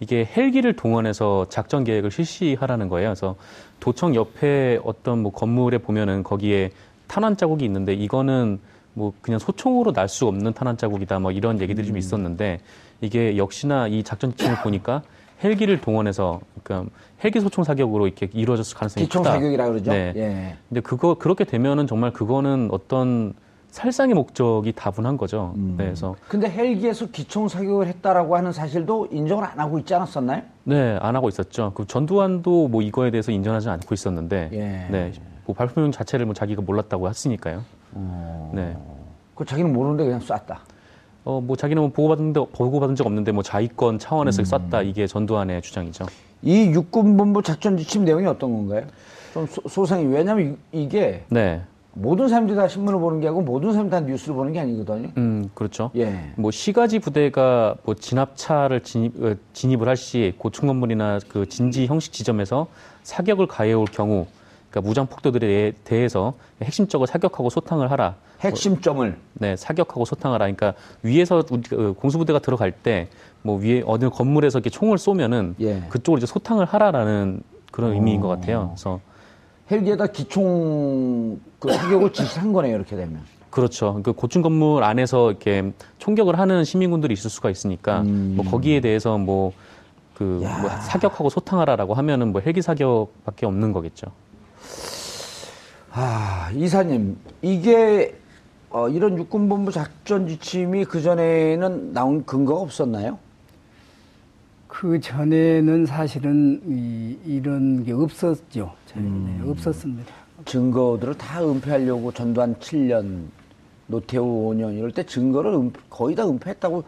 이게 0.00 0.26
헬기를 0.36 0.74
동원해서 0.74 1.46
작전 1.50 1.84
계획을 1.84 2.10
실시하라는 2.10 2.88
거예요. 2.88 3.08
그래서 3.10 3.36
도청 3.80 4.14
옆에 4.14 4.80
어떤 4.82 5.20
뭐 5.22 5.30
건물에 5.30 5.78
보면은 5.78 6.22
거기에 6.22 6.70
탄환 7.06 7.36
자국이 7.36 7.64
있는데 7.66 7.92
이거는 7.94 8.58
뭐 8.94 9.12
그냥 9.20 9.38
소총으로 9.38 9.92
날 9.92 10.08
수 10.08 10.26
없는 10.26 10.52
탄환 10.54 10.76
자국이다 10.76 11.18
뭐 11.20 11.30
이런 11.30 11.60
얘기들이 11.60 11.86
좀 11.86 11.96
있었는데 11.96 12.60
이게 13.00 13.36
역시나 13.36 13.86
이 13.88 14.02
작전 14.02 14.30
지침을 14.32 14.56
보니까 14.62 15.02
헬기를 15.44 15.80
동원해서 15.80 16.40
그러니까 16.62 16.90
헬기 17.22 17.40
소총 17.40 17.64
사격으로 17.64 18.06
이렇게 18.06 18.28
이루어졌을 18.32 18.76
가능성이 18.76 19.06
기총 19.06 19.22
크다. 19.22 19.34
사격이라 19.34 19.68
그러죠. 19.68 19.90
네. 19.92 20.12
예. 20.16 20.56
근데 20.68 20.80
그거 20.80 21.14
그렇게 21.14 21.44
되면은 21.44 21.86
정말 21.86 22.12
그거는 22.12 22.68
어떤 22.72 23.34
살상의 23.70 24.14
목적이 24.14 24.72
다분한 24.72 25.16
거죠. 25.16 25.52
음. 25.56 25.74
네, 25.78 25.84
그래서 25.84 26.16
근데 26.28 26.50
헬기에서 26.50 27.06
기총 27.06 27.48
사격을 27.48 27.86
했다라고 27.86 28.36
하는 28.36 28.52
사실도 28.52 29.08
인정을 29.10 29.44
안 29.44 29.58
하고 29.60 29.78
있지 29.78 29.94
않았었나요? 29.94 30.42
네, 30.64 30.98
안 31.00 31.14
하고 31.14 31.28
있었죠. 31.28 31.72
그 31.74 31.86
전두환도 31.86 32.68
뭐 32.68 32.82
이거에 32.82 33.10
대해서 33.10 33.30
인정하지 33.30 33.68
않고 33.70 33.94
있었는데, 33.94 34.50
예. 34.52 34.58
네, 34.90 35.12
뭐 35.46 35.54
발표문 35.54 35.92
자체를 35.92 36.26
뭐 36.26 36.34
자기가 36.34 36.62
몰랐다고 36.62 37.08
했으니까요. 37.08 37.62
어. 37.92 38.52
네, 38.54 38.76
그 39.34 39.44
자기는 39.44 39.72
모르는데 39.72 40.04
그냥 40.04 40.20
쐈다. 40.20 40.60
어, 41.24 41.40
뭐 41.40 41.54
자기는 41.56 41.80
뭐 41.80 41.92
보고받은 41.92 42.32
데 42.32 42.40
보고받은 42.52 42.96
적 42.96 43.06
없는데 43.06 43.30
뭐 43.32 43.42
자위권 43.42 43.94
음. 43.94 43.98
차원에서 43.98 44.44
쐈다 44.44 44.82
이게 44.82 45.06
전두환의 45.06 45.62
주장이죠. 45.62 46.06
이 46.42 46.70
육군본부 46.72 47.42
작전 47.42 47.76
지침 47.76 48.04
내용이 48.04 48.26
어떤 48.26 48.52
건가요? 48.52 48.86
좀 49.32 49.46
소, 49.46 49.60
소상히 49.68 50.06
왜냐하면 50.06 50.56
이, 50.72 50.88
게 50.88 51.24
네, 51.28 51.62
모든 51.92 52.28
사람들이 52.28 52.56
다 52.56 52.68
신문을 52.68 52.98
보는 53.00 53.20
게 53.20 53.26
아니고 53.26 53.42
모든 53.42 53.72
사람들이 53.72 54.00
다 54.00 54.06
뉴스를 54.06 54.34
보는 54.34 54.52
게 54.52 54.60
아니거든요. 54.60 55.08
음, 55.16 55.50
그렇죠. 55.54 55.90
예. 55.96 56.32
뭐 56.36 56.50
시가지 56.50 56.98
부대가 57.00 57.74
뭐 57.84 57.94
진압차를 57.94 58.82
진입, 58.82 59.22
어, 59.22 59.34
진입을 59.52 59.88
할 59.88 59.96
시 59.96 60.32
고층 60.38 60.68
건물이나 60.68 61.18
그 61.28 61.48
진지 61.48 61.86
형식 61.86 62.12
지점에서 62.12 62.68
사격을 63.02 63.46
가해올 63.48 63.86
경우, 63.86 64.26
그러니까 64.70 64.88
무장 64.88 65.06
폭도들에 65.06 65.46
대해- 65.46 65.72
대해서 65.84 66.34
핵심적으로 66.62 67.06
사격하고 67.06 67.50
소탕을 67.50 67.90
하라. 67.90 68.14
핵심점을 68.40 69.18
네, 69.34 69.56
사격하고 69.56 70.04
소탕하라. 70.06 70.44
그러니까 70.46 70.72
위에서 71.02 71.42
우리 71.50 71.60
그 71.62 71.92
공수부대가 71.98 72.38
들어갈 72.38 72.70
때 72.72 73.08
뭐 73.42 73.58
위에 73.58 73.82
어느 73.86 74.10
건물에서 74.10 74.58
이렇게 74.58 74.68
총을 74.70 74.96
쏘면은 74.98 75.54
예. 75.60 75.80
그쪽으로 75.88 76.18
이제 76.18 76.26
소탕을 76.26 76.66
하라라는 76.66 77.42
그런 77.72 77.92
의미인 77.94 78.20
것 78.20 78.28
같아요. 78.28 78.68
그래서 78.74 79.00
헬기에다 79.70 80.06
기총 80.08 81.38
그 81.58 81.72
사격을 81.72 82.12
지시한 82.12 82.52
거네요. 82.52 82.76
이렇게 82.76 82.96
되면. 82.96 83.20
그렇죠. 83.50 84.00
그 84.02 84.12
고층 84.12 84.42
건물 84.42 84.84
안에서 84.84 85.30
이렇게 85.30 85.72
총격을 85.98 86.38
하는 86.38 86.64
시민군들이 86.64 87.12
있을 87.14 87.30
수가 87.30 87.50
있으니까 87.50 88.02
음. 88.02 88.34
뭐 88.36 88.44
거기에 88.44 88.80
대해서 88.80 89.18
뭐 89.18 89.52
그 90.20 90.24
뭐 90.24 90.68
사격하고 90.68 91.30
소탕하라라고 91.30 91.94
하면은 91.94 92.32
뭐 92.32 92.42
헬기 92.44 92.60
사격밖에 92.60 93.46
없는 93.46 93.72
거겠죠. 93.72 94.08
아 95.92 96.50
이사님 96.54 97.16
이게 97.42 98.14
어, 98.68 98.88
이런 98.88 99.16
육군본부 99.18 99.72
작전 99.72 100.28
지침이 100.28 100.84
그 100.84 101.00
전에는 101.00 101.92
나온 101.94 102.24
근거가 102.26 102.60
없었나요? 102.60 103.18
그 104.70 105.00
전에는 105.00 105.84
사실은 105.84 106.60
이, 106.66 107.16
이런 107.26 107.82
게 107.84 107.92
없었죠. 107.92 108.70
잘, 108.86 109.02
음. 109.02 109.40
네, 109.44 109.50
없었습니다. 109.50 110.10
증거들을 110.44 111.14
다 111.18 111.44
은폐하려고 111.44 112.12
전두환 112.12 112.54
7년, 112.54 113.24
노태우 113.88 114.24
5년 114.54 114.78
이럴 114.78 114.92
때 114.92 115.02
증거를 115.04 115.52
은- 115.54 115.72
거의 115.90 116.14
다 116.14 116.26
은폐했다고 116.26 116.84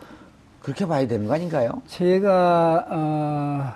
그렇게 0.61 0.87
봐야 0.87 1.07
되는 1.07 1.27
거 1.27 1.35
아닌가요? 1.35 1.83
제가 1.89 2.87
어, 2.89 3.73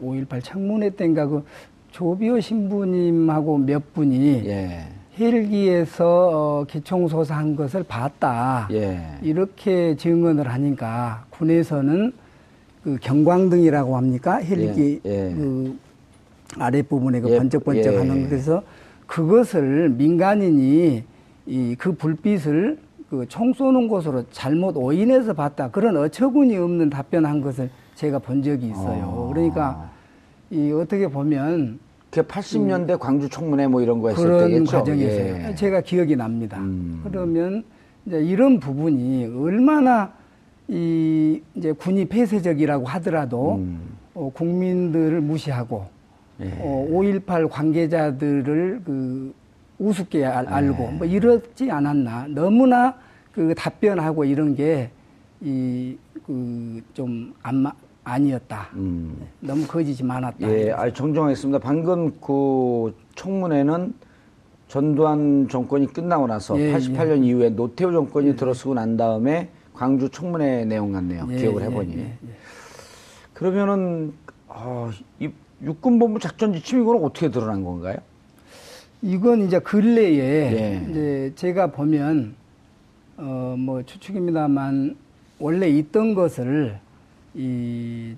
5.18 0.00 0.42
청문회 0.42 0.90
때인가 0.90 1.26
그 1.26 1.44
조비오 1.92 2.40
신부님하고 2.40 3.58
몇 3.58 3.92
분이 3.92 4.44
예, 4.46 4.88
헬기에서 5.18 6.30
어, 6.32 6.64
기총소사한 6.64 7.54
것을 7.54 7.82
봤다. 7.84 8.66
예, 8.72 9.18
이렇게 9.22 9.94
증언을 9.96 10.48
하니까 10.48 11.26
군에서는 11.30 12.12
그 12.86 12.96
경광등이라고 13.00 13.96
합니까? 13.96 14.36
헬기 14.36 15.00
예, 15.04 15.10
예. 15.30 15.34
그 15.34 15.76
아랫부분에 16.56 17.20
그 17.20 17.30
예, 17.30 17.38
번쩍번쩍 17.38 17.92
예. 17.94 17.98
하는 17.98 18.28
그래서 18.28 18.62
그것을 19.08 19.88
민간인이 19.90 21.02
이 21.48 21.76
그 21.78 21.92
불빛을 21.96 22.78
그 23.10 23.26
총 23.28 23.52
쏘는 23.52 23.88
곳으로 23.88 24.22
잘못 24.30 24.76
오인해서 24.76 25.32
봤다. 25.32 25.68
그런 25.72 25.96
어처구니 25.96 26.56
없는 26.56 26.90
답변한 26.90 27.40
것을 27.40 27.70
제가 27.96 28.20
본 28.20 28.40
적이 28.42 28.68
있어요. 28.68 29.26
아. 29.28 29.32
그러니까 29.34 29.90
이 30.50 30.70
어떻게 30.70 31.08
보면 31.08 31.80
그 32.12 32.22
80년대 32.22 33.00
광주 33.00 33.28
청문회 33.28 33.66
뭐 33.66 33.82
이런 33.82 34.00
거 34.00 34.10
했을 34.10 34.22
그런 34.24 34.48
때겠죠. 34.48 34.78
과정에서요. 34.78 35.48
예. 35.50 35.54
제가 35.56 35.80
기억이 35.80 36.14
납니다. 36.14 36.58
음. 36.58 37.00
그러면 37.04 37.64
이제 38.06 38.20
이런 38.22 38.60
부분이 38.60 39.24
얼마나 39.36 40.12
이 40.68 41.40
이제 41.54 41.72
군이 41.72 42.06
폐쇄적이라고 42.06 42.86
하더라도 42.86 43.56
음. 43.56 43.96
어, 44.14 44.30
국민들을 44.34 45.20
무시하고 45.20 45.86
예. 46.40 46.52
어, 46.60 46.88
5.18 46.90 47.48
관계자들을 47.48 48.82
그 48.84 49.34
우습게 49.78 50.24
알, 50.24 50.44
네. 50.44 50.50
알고 50.50 50.90
뭐 50.92 51.06
이렇지 51.06 51.70
않았나 51.70 52.26
너무나 52.30 52.94
그 53.32 53.54
답변하고 53.56 54.24
이런 54.24 54.54
게 54.54 54.90
이 55.42 55.96
그 56.26 56.82
좀 56.94 57.32
안마 57.42 57.70
아니었다. 58.02 58.68
음. 58.74 59.16
너무 59.40 59.66
거짓이 59.66 60.02
많았다. 60.04 60.48
예, 60.50 60.72
아, 60.72 60.90
정정하겠습니다. 60.92 61.58
방금 61.58 62.10
그 62.20 62.94
청문회는 63.16 63.92
전두환 64.68 65.46
정권이 65.48 65.86
끝나고 65.92 66.26
나서 66.26 66.58
예, 66.58 66.72
88년 66.72 67.22
이후에 67.24 67.50
노태우 67.50 67.92
정권이 67.92 68.34
들어서고 68.36 68.74
난 68.74 68.96
다음에 68.96 69.48
광주 69.76 70.08
청문회 70.08 70.64
내용 70.64 70.92
같네요. 70.92 71.26
예, 71.30 71.36
기억을 71.36 71.62
예, 71.62 71.66
해보니. 71.66 71.96
예, 71.96 72.00
예. 72.00 72.16
그러면은 73.34 74.14
아, 74.48 74.90
이 75.20 75.28
육군본부 75.62 76.18
작전 76.18 76.52
지침 76.54 76.80
이거는 76.82 77.04
어떻게 77.04 77.30
드러난 77.30 77.62
건가요? 77.62 77.96
이건 79.02 79.42
이제 79.42 79.58
근래에 79.58 80.18
예. 80.18 80.86
이제 80.90 81.32
제가 81.36 81.68
보면 81.72 82.34
어 83.18 83.54
뭐 83.58 83.82
추측입니다만 83.82 84.96
원래 85.38 85.68
있던 85.68 86.14
것을 86.14 86.78
이 87.34 88.14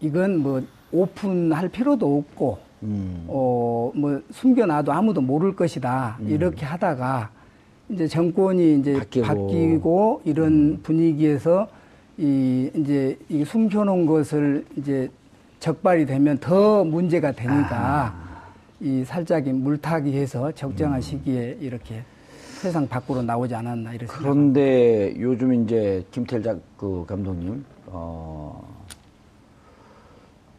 이건 0.00 0.38
뭐 0.38 0.62
오픈할 0.92 1.68
필요도 1.70 2.18
없고 2.18 2.58
음. 2.82 3.24
어뭐 3.28 4.22
숨겨놔도 4.30 4.92
아무도 4.92 5.20
모를 5.22 5.56
것이다 5.56 6.18
이렇게 6.26 6.64
하다가 6.66 7.30
이제 7.88 8.06
정권이 8.08 8.80
이제 8.80 8.94
바뀌고. 8.94 9.26
바뀌고, 9.26 10.22
이런 10.24 10.80
분위기에서 10.82 11.68
이 12.18 12.70
이제 12.74 13.18
이 13.28 13.44
숨겨놓은 13.44 14.06
것을 14.06 14.64
이제 14.76 15.08
적발이 15.60 16.06
되면 16.06 16.38
더 16.38 16.84
문제가 16.84 17.32
되니까 17.32 18.14
이 18.80 19.04
살짝이 19.04 19.52
물타기 19.52 20.12
해서 20.16 20.52
적정한 20.52 21.00
시기에 21.00 21.58
이렇게 21.60 22.02
세상 22.60 22.88
밖으로 22.88 23.22
나오지 23.22 23.54
않았나 23.54 23.92
이런 23.92 24.08
생각. 24.08 24.22
그런데 24.22 25.14
요즘 25.18 25.52
이제 25.62 26.04
김태일 26.10 26.42
작, 26.42 26.58
그 26.76 27.04
감독님, 27.06 27.64
어, 27.86 28.66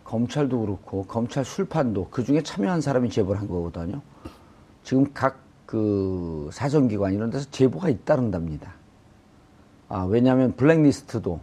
검찰도 0.04 0.62
그렇고 0.62 1.04
검찰 1.06 1.44
술판도 1.44 2.08
그 2.10 2.24
중에 2.24 2.42
참여한 2.42 2.82
사람이 2.82 3.10
제보를 3.10 3.42
한 3.42 3.48
거거든요. 3.48 4.02
지금 4.84 5.06
각 5.14 5.47
그 5.68 6.50
사정기관 6.54 7.14
이런 7.14 7.30
데서 7.30 7.46
제보가 7.52 7.90
잇따른답니다. 7.90 8.74
아, 9.90 10.04
왜냐하면 10.10 10.54
블랙리스트도 10.56 11.40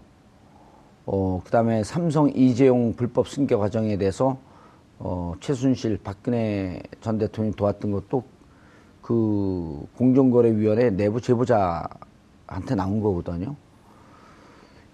어, 1.06 1.42
그 1.44 1.50
다음에 1.50 1.84
삼성 1.84 2.30
이재용 2.30 2.94
불법 2.94 3.28
승계 3.28 3.54
과정에 3.54 3.98
대해서 3.98 4.38
어, 4.98 5.34
최순실, 5.40 6.00
박근혜 6.02 6.82
전 7.02 7.18
대통령이 7.18 7.54
도왔던 7.54 7.92
것도 7.92 8.24
그 9.02 9.87
공정거래위원회 9.98 10.90
내부 10.90 11.20
제보자한테 11.20 12.74
나온 12.74 13.00
거거든요. 13.00 13.54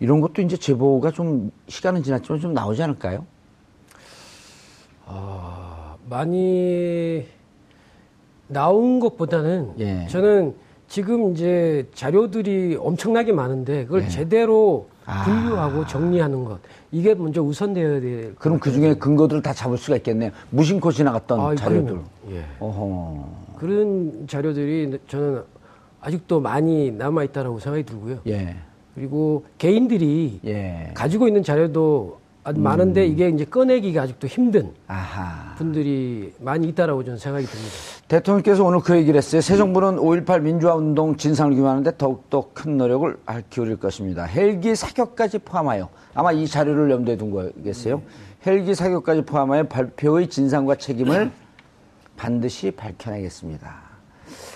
이런 0.00 0.20
것도 0.20 0.42
이제 0.42 0.56
제보가 0.56 1.12
좀 1.12 1.52
시간은 1.68 2.02
지났지만 2.02 2.40
좀 2.40 2.52
나오지 2.52 2.82
않을까요? 2.82 3.24
아, 5.06 5.94
많이 6.08 7.28
나온 8.54 9.00
것보다는 9.00 9.72
예. 9.78 10.06
저는 10.08 10.54
지금 10.88 11.32
이제 11.32 11.86
자료들이 11.94 12.76
엄청나게 12.78 13.32
많은데 13.32 13.84
그걸 13.84 14.08
제대로 14.08 14.88
예. 15.06 15.12
아. 15.12 15.24
분류하고 15.24 15.86
정리하는 15.86 16.44
것 16.44 16.58
이게 16.92 17.14
먼저 17.14 17.42
우선되어야 17.42 18.00
될. 18.00 18.34
그럼 18.36 18.58
그 18.58 18.72
중에 18.72 18.94
근거들을 18.94 19.42
다 19.42 19.52
잡을 19.52 19.78
수가 19.78 19.96
있겠네요. 19.98 20.30
무심코 20.50 20.90
지나갔던 20.92 21.40
아, 21.40 21.54
자료들. 21.54 22.00
예. 22.32 22.44
그런 23.56 24.26
자료들이 24.28 24.98
저는 25.06 25.42
아직도 26.00 26.40
많이 26.40 26.90
남아 26.90 27.24
있다라고 27.24 27.60
생각이 27.60 27.84
들고요. 27.84 28.18
예. 28.26 28.56
그리고 28.94 29.44
개인들이 29.58 30.40
예. 30.44 30.90
가지고 30.94 31.28
있는 31.28 31.42
자료도 31.42 32.18
아주 32.42 32.59
많은데 32.59 33.07
이게 33.07 33.29
이제 33.29 33.44
꺼내기가 33.44 34.03
아직도 34.03 34.26
힘든 34.26 34.72
아하. 34.87 35.55
분들이 35.57 36.33
많이 36.40 36.68
있다라고 36.68 37.05
저는 37.05 37.18
생각이 37.18 37.44
듭니다. 37.44 37.74
대통령께서 38.09 38.64
오늘 38.64 38.81
그 38.81 38.96
얘기를 38.96 39.18
했어요. 39.18 39.42
새 39.42 39.57
정부는 39.57 39.96
5.18 39.96 40.40
민주화 40.40 40.74
운동 40.74 41.16
진상을 41.16 41.55
규명하는데 41.55 41.98
더욱더 41.98 42.48
큰 42.55 42.79
노력을 42.79 43.14
기울일 43.50 43.76
것입니다. 43.76 44.24
헬기 44.24 44.74
사격까지 44.74 45.40
포함하여 45.40 45.90
아마 46.14 46.33
이 46.33 46.46
자료를 46.46 46.90
염두에 46.90 47.16
둔 47.16 47.31
거겠어요. 47.31 48.00
헬기 48.46 48.74
사격까지 48.74 49.22
포함하여 49.22 49.64
발표의 49.64 50.29
진상과 50.31 50.76
책임을 50.76 51.31
반드시 52.16 52.70
밝혀내겠습니다. 52.70 53.90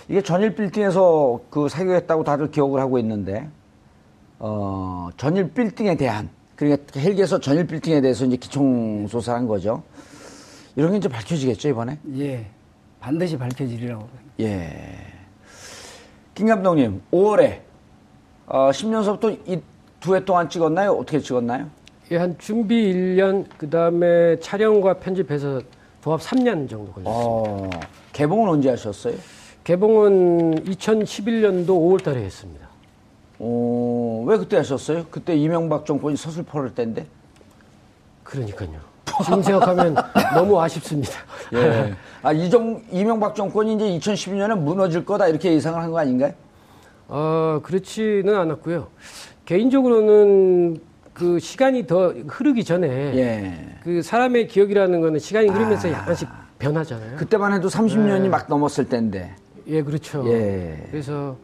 이게 0.08 0.22
전일 0.22 0.54
빌딩에서 0.54 1.40
그 1.50 1.68
사격했다고 1.68 2.24
다들 2.24 2.50
기억을 2.50 2.80
하고 2.80 2.98
있는데 2.98 3.48
어, 4.38 5.10
전일 5.18 5.50
빌딩에 5.52 5.96
대한 5.96 6.30
그러니까 6.56 7.00
헬기에서 7.00 7.40
전일 7.40 7.66
빌딩에 7.66 8.00
대해서 8.00 8.24
이제 8.24 8.36
기총 8.36 9.06
조사를 9.08 9.38
한 9.38 9.46
거죠. 9.46 9.82
이런 10.76 10.92
게 10.92 10.98
이제 10.98 11.08
밝혀지겠죠 11.08 11.68
이번에. 11.68 11.98
예, 12.18 12.46
반드시 13.00 13.36
밝혀지리라고. 13.36 14.08
예. 14.40 14.70
김 16.34 16.46
감독님, 16.48 17.00
5월에 17.12 17.60
어, 18.46 18.70
10년서부터 18.70 19.38
이 19.48 19.60
두 20.00 20.14
해 20.14 20.22
동안 20.22 20.50
찍었나요? 20.50 20.92
어떻게 20.92 21.18
찍었나요? 21.18 21.70
예, 22.10 22.18
한 22.18 22.36
준비 22.38 22.92
1년, 22.92 23.46
그 23.56 23.70
다음에 23.70 24.38
촬영과 24.40 24.98
편집해서 24.98 25.62
도합 26.02 26.20
3년 26.20 26.68
정도 26.68 26.92
걸렸어요. 26.92 27.14
어, 27.16 27.70
개봉은 28.12 28.50
언제 28.50 28.68
하셨어요? 28.68 29.14
개봉은 29.64 30.64
2011년도 30.66 31.68
5월 31.68 32.04
달에 32.04 32.22
했습니다. 32.22 32.63
어, 33.38 34.24
왜 34.26 34.36
그때 34.38 34.56
하셨어요? 34.56 35.06
그때 35.10 35.34
이명박 35.36 35.84
정권이 35.86 36.16
서슬 36.16 36.42
퍼를 36.44 36.74
때인데. 36.74 37.06
그러니까요. 38.22 38.70
지금 39.24 39.42
생각하면 39.42 39.94
너무 40.34 40.60
아쉽습니다. 40.60 41.12
예. 41.54 41.94
아, 42.22 42.32
이정, 42.32 42.82
이명박 42.90 43.34
정권이 43.34 43.74
이제 43.74 43.84
2012년에 44.12 44.58
무너질 44.58 45.04
거다 45.04 45.28
이렇게 45.28 45.52
예상을 45.54 45.80
한 45.80 45.90
거 45.90 45.98
아닌가요? 45.98 46.32
어, 47.08 47.60
그렇지는 47.62 48.34
않았고요. 48.34 48.88
개인적으로는 49.44 50.80
그 51.12 51.38
시간이 51.38 51.86
더 51.86 52.12
흐르기 52.26 52.64
전에 52.64 52.88
예. 52.88 53.76
그 53.84 54.02
사람의 54.02 54.48
기억이라는 54.48 55.00
거는 55.00 55.20
시간이 55.20 55.48
흐르면서 55.48 55.90
약간씩 55.92 56.28
변하잖아요. 56.58 57.16
그때만 57.16 57.52
해도 57.52 57.68
30년이 57.68 58.28
막 58.28 58.46
넘었을 58.48 58.88
때인데. 58.88 59.34
예, 59.68 59.82
그렇죠. 59.82 60.24
예. 60.32 60.86
그래서 60.90 61.36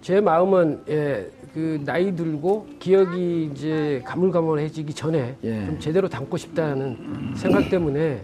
제 0.00 0.20
마음은 0.20 0.82
예, 0.88 1.30
그 1.52 1.80
나이 1.84 2.14
들고 2.14 2.66
기억이 2.78 3.50
이제 3.52 4.02
가물가물해지기 4.06 4.94
전에 4.94 5.36
예. 5.44 5.66
좀 5.66 5.78
제대로 5.78 6.08
담고 6.08 6.36
싶다는 6.36 7.32
생각 7.36 7.68
때문에 7.68 8.22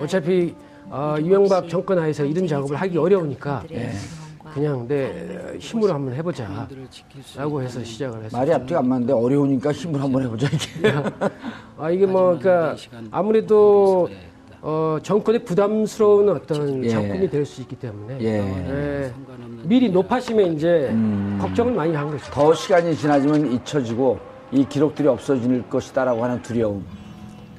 어차피 0.00 0.54
어, 0.90 1.16
이명박 1.20 1.68
정권 1.68 1.98
하에서 1.98 2.24
이런 2.24 2.46
작업을 2.46 2.76
하기 2.76 2.98
어려우니까 2.98 3.64
그냥 4.52 4.86
내 4.86 5.56
힘으로 5.58 5.94
한번 5.94 6.14
해보자 6.14 6.68
라고 7.36 7.62
해서 7.62 7.82
시작을 7.82 8.24
했어요. 8.24 8.38
말이 8.38 8.52
앞뒤가 8.52 8.80
안 8.80 8.88
맞는데 8.88 9.12
어려우니까 9.12 9.72
힘을 9.72 10.00
한번 10.00 10.22
해보자, 10.22 10.46
이게. 10.48 10.92
아 11.78 11.90
이게 11.90 12.06
뭐 12.06 12.38
그러니까 12.38 12.76
아무래도 13.10 14.08
어, 14.66 14.96
정권에 15.02 15.40
부담스러운 15.40 16.26
어떤 16.30 16.82
예. 16.84 16.88
작품이 16.88 17.28
될 17.28 17.44
수 17.44 17.60
있기 17.60 17.76
때문에 17.76 18.16
예. 18.22 18.26
예, 18.38 19.12
미리 19.64 19.90
높아심에 19.90 20.44
이제 20.44 20.90
걱정을 21.38 21.74
많이 21.74 21.94
한 21.94 22.10
거죠. 22.10 22.24
더 22.32 22.54
시간이 22.54 22.96
지나지면 22.96 23.52
잊혀지고 23.52 24.18
이 24.52 24.64
기록들이 24.66 25.06
없어질 25.06 25.68
것이다라고 25.68 26.24
하는 26.24 26.40
두려움. 26.40 26.82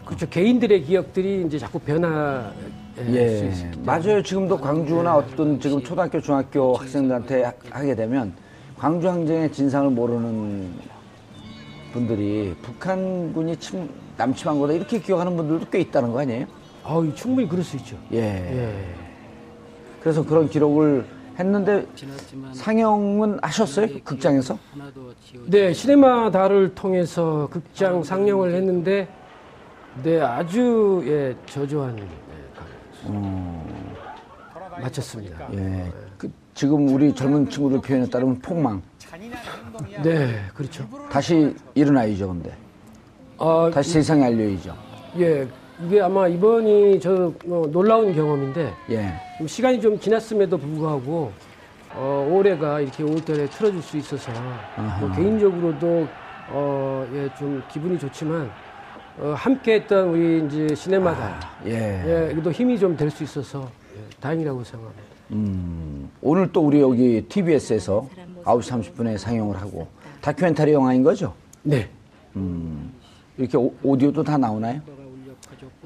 그렇죠. 0.03 0.27
개인들의 0.27 0.81
기억들이 0.83 1.43
이제 1.45 1.59
자꾸 1.59 1.77
변화 1.77 2.51
수 2.95 3.01
예, 3.11 3.71
맞아요. 3.83 4.23
지금도 4.23 4.57
광주나 4.57 5.17
어떤 5.17 5.59
지금 5.59 5.83
초등학교, 5.83 6.19
중학교 6.19 6.73
학생들한테 6.73 7.43
하- 7.43 7.53
하게 7.69 7.93
되면 7.93 8.33
광주 8.79 9.07
항쟁의 9.07 9.51
진상을 9.51 9.91
모르는 9.91 10.73
분들이 11.93 12.55
북한군이 12.63 13.57
침, 13.57 13.87
남침한 14.17 14.57
거다 14.59 14.73
이렇게 14.73 14.99
기억하는 14.99 15.37
분들도 15.37 15.67
꽤 15.71 15.81
있다는 15.81 16.11
거 16.11 16.21
아니에요? 16.21 16.45
아우 16.87 17.11
충분히 17.15 17.47
그럴 17.49 17.63
수 17.63 17.75
있죠. 17.77 17.97
예. 18.13 18.19
예. 18.19 18.95
그래서 20.01 20.23
그런 20.23 20.47
기록을 20.47 21.03
했는데 21.37 21.85
상영은 22.53 23.39
하셨어요? 23.41 23.87
극장에서? 24.03 24.57
네, 25.47 25.73
시네마 25.73 26.29
다를 26.29 26.75
통해서 26.75 27.49
극장 27.51 28.03
상영을 28.03 28.53
했는데 28.53 29.07
네, 30.03 30.21
아주 30.21 31.03
예, 31.07 31.35
저조한 31.47 31.97
예, 31.97 32.07
강의. 32.53 33.23
마쳤습니다. 34.81 35.47
예. 35.53 35.91
그, 36.17 36.31
지금 36.53 36.87
우리 36.89 37.13
젊은 37.13 37.49
친구들 37.49 37.81
표현에 37.81 38.07
따르면 38.07 38.39
폭망. 38.39 38.81
네, 40.03 40.39
그렇죠. 40.53 40.87
다시 41.09 41.55
일어나야죠, 41.73 42.27
근데. 42.27 42.53
아, 43.39 43.71
다시 43.73 43.91
세상에 43.91 44.25
알려야죠. 44.25 44.75
예, 45.19 45.47
이게 45.83 46.01
아마 46.01 46.27
이번이 46.27 46.99
저 46.99 47.33
어, 47.49 47.65
놀라운 47.71 48.13
경험인데 48.13 48.73
예. 48.91 49.13
좀 49.37 49.47
시간이 49.47 49.81
좀 49.81 49.99
지났음에도 49.99 50.57
불구하고 50.57 51.31
어, 51.93 52.29
올해가 52.31 52.79
이렇게 52.79 53.03
5월달에 53.03 53.49
틀어줄 53.51 53.81
수 53.81 53.97
있어서 53.97 54.31
뭐 54.99 55.11
개인적으로도 55.15 56.07
어, 56.49 57.07
예, 57.13 57.29
좀 57.37 57.61
기분이 57.71 57.99
좋지만 57.99 58.49
어, 59.17 59.33
함께했던 59.37 60.09
우리 60.09 60.45
이제 60.45 60.75
시네마다 60.75 61.39
예. 61.65 62.31
예, 62.31 62.41
또 62.41 62.51
힘이 62.51 62.77
좀 62.79 62.95
될 62.95 63.09
수 63.11 63.23
있어서 63.23 63.69
예, 63.95 63.99
다행이라고 64.19 64.63
생각합니다. 64.63 65.03
음, 65.31 66.09
오늘 66.21 66.51
또 66.51 66.61
우리 66.61 66.79
여기 66.79 67.21
TBS에서 67.27 68.07
9시 68.43 68.93
30분에 68.95 69.17
상영을 69.17 69.59
하고 69.59 69.87
다큐멘터리 70.21 70.71
영화인 70.71 71.01
거죠? 71.03 71.33
네. 71.63 71.89
이렇게 73.37 73.57
오, 73.57 73.73
오디오도 73.81 74.23
다 74.23 74.37
나오나요? 74.37 74.81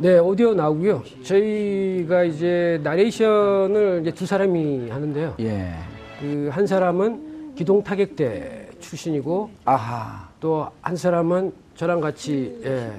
네, 0.01 0.17
오디오 0.17 0.53
나오고요. 0.53 1.03
저희가 1.23 2.23
이제 2.23 2.79
나레이션을 2.83 3.99
이제 4.01 4.11
두 4.11 4.25
사람이 4.25 4.89
하는데요. 4.89 5.35
예. 5.41 5.73
그 6.21 6.49
한 6.51 6.65
사람은 6.67 7.53
기동 7.55 7.83
타격대 7.83 8.69
출신이고 8.79 9.49
아하. 9.65 10.27
또 10.39 10.69
한 10.81 10.95
사람은 10.95 11.51
저랑 11.75 11.99
같이 12.01 12.59
예, 12.63 12.91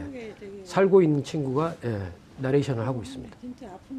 살고 0.64 1.00
있는 1.02 1.24
친구가 1.24 1.74
예, 1.86 1.98
나레이션을 2.38 2.86
하고 2.86 3.02
있습니다. 3.02 3.34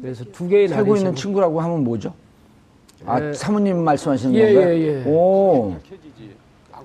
그래서 0.00 0.24
두 0.32 0.48
개의 0.48 0.68
살고 0.68 0.82
나레이션 0.90 0.98
있는 1.08 1.14
친구라고 1.16 1.60
하면 1.60 1.82
뭐죠? 1.84 2.14
아, 3.04 3.20
예. 3.20 3.32
사모님 3.32 3.82
말씀하시는 3.82 4.34
예, 4.34 4.54
건가요? 4.54 4.74
예, 4.74 4.80
예. 4.80 5.04
오. 5.06 5.74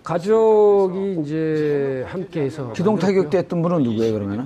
가족이 0.03 1.17
이제 1.21 2.03
함께해서 2.07 2.71
기동 2.73 2.93
만들었고요. 2.95 2.99
타격대 3.23 3.37
했던 3.39 3.61
분은 3.61 3.83
누구예요, 3.83 4.13
그러면은? 4.13 4.45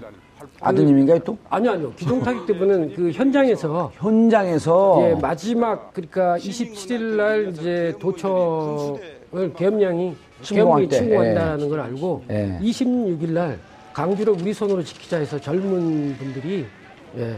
아드님인가요 0.61 1.19
또? 1.19 1.37
아니요, 1.49 1.71
아니요. 1.71 1.91
기동타격 1.95 2.45
때문에 2.45 2.93
그 2.95 3.11
현장에서 3.11 3.91
현장에서 3.95 4.99
예, 5.01 5.15
마지막 5.15 5.91
그러니까 5.93 6.37
27일 6.37 7.01
날 7.15 7.49
이제 7.49 7.93
도청을 7.99 9.53
계엄령이 9.57 10.15
계엄령이 10.43 10.87
때, 10.87 10.97
침공한다는 10.97 11.67
걸 11.69 11.79
알고 11.79 12.23
예. 12.29 12.59
26일 12.61 13.31
날 13.31 13.59
강주를 13.93 14.33
우리 14.33 14.53
손으로 14.53 14.83
지키자 14.83 15.17
해서 15.17 15.39
젊은 15.39 16.15
분들이 16.17 16.65
예, 17.17 17.37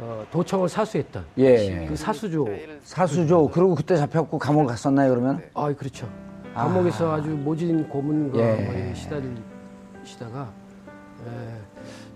어, 0.00 0.24
도청을 0.32 0.68
사수했던 0.68 1.24
예. 1.38 1.86
그 1.86 1.94
사수조. 1.96 2.48
사수죠. 2.82 3.48
그리고 3.48 3.74
그때 3.74 3.96
잡혔고 3.96 4.38
감옥 4.38 4.66
갔었나요 4.66 5.10
그러면? 5.10 5.42
아, 5.54 5.72
그렇죠. 5.72 6.08
감옥에서 6.54 7.12
아. 7.12 7.22
주 7.22 7.28
모진 7.30 7.88
고문과 7.88 8.38
예. 8.38 8.54
뭐 8.64 8.94
시달리시다가 8.94 10.50
예. 11.26 11.67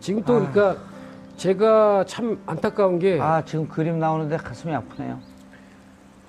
지금 0.03 0.20
또 0.24 0.34
그러니까 0.34 0.76
제가 1.36 2.05
참 2.07 2.38
안타까운 2.44 2.98
게 2.98 3.18
아 3.20 3.42
지금 3.44 3.66
그림 3.68 3.98
나오는데 4.00 4.36
가슴이 4.36 4.74
아프네요. 4.74 5.18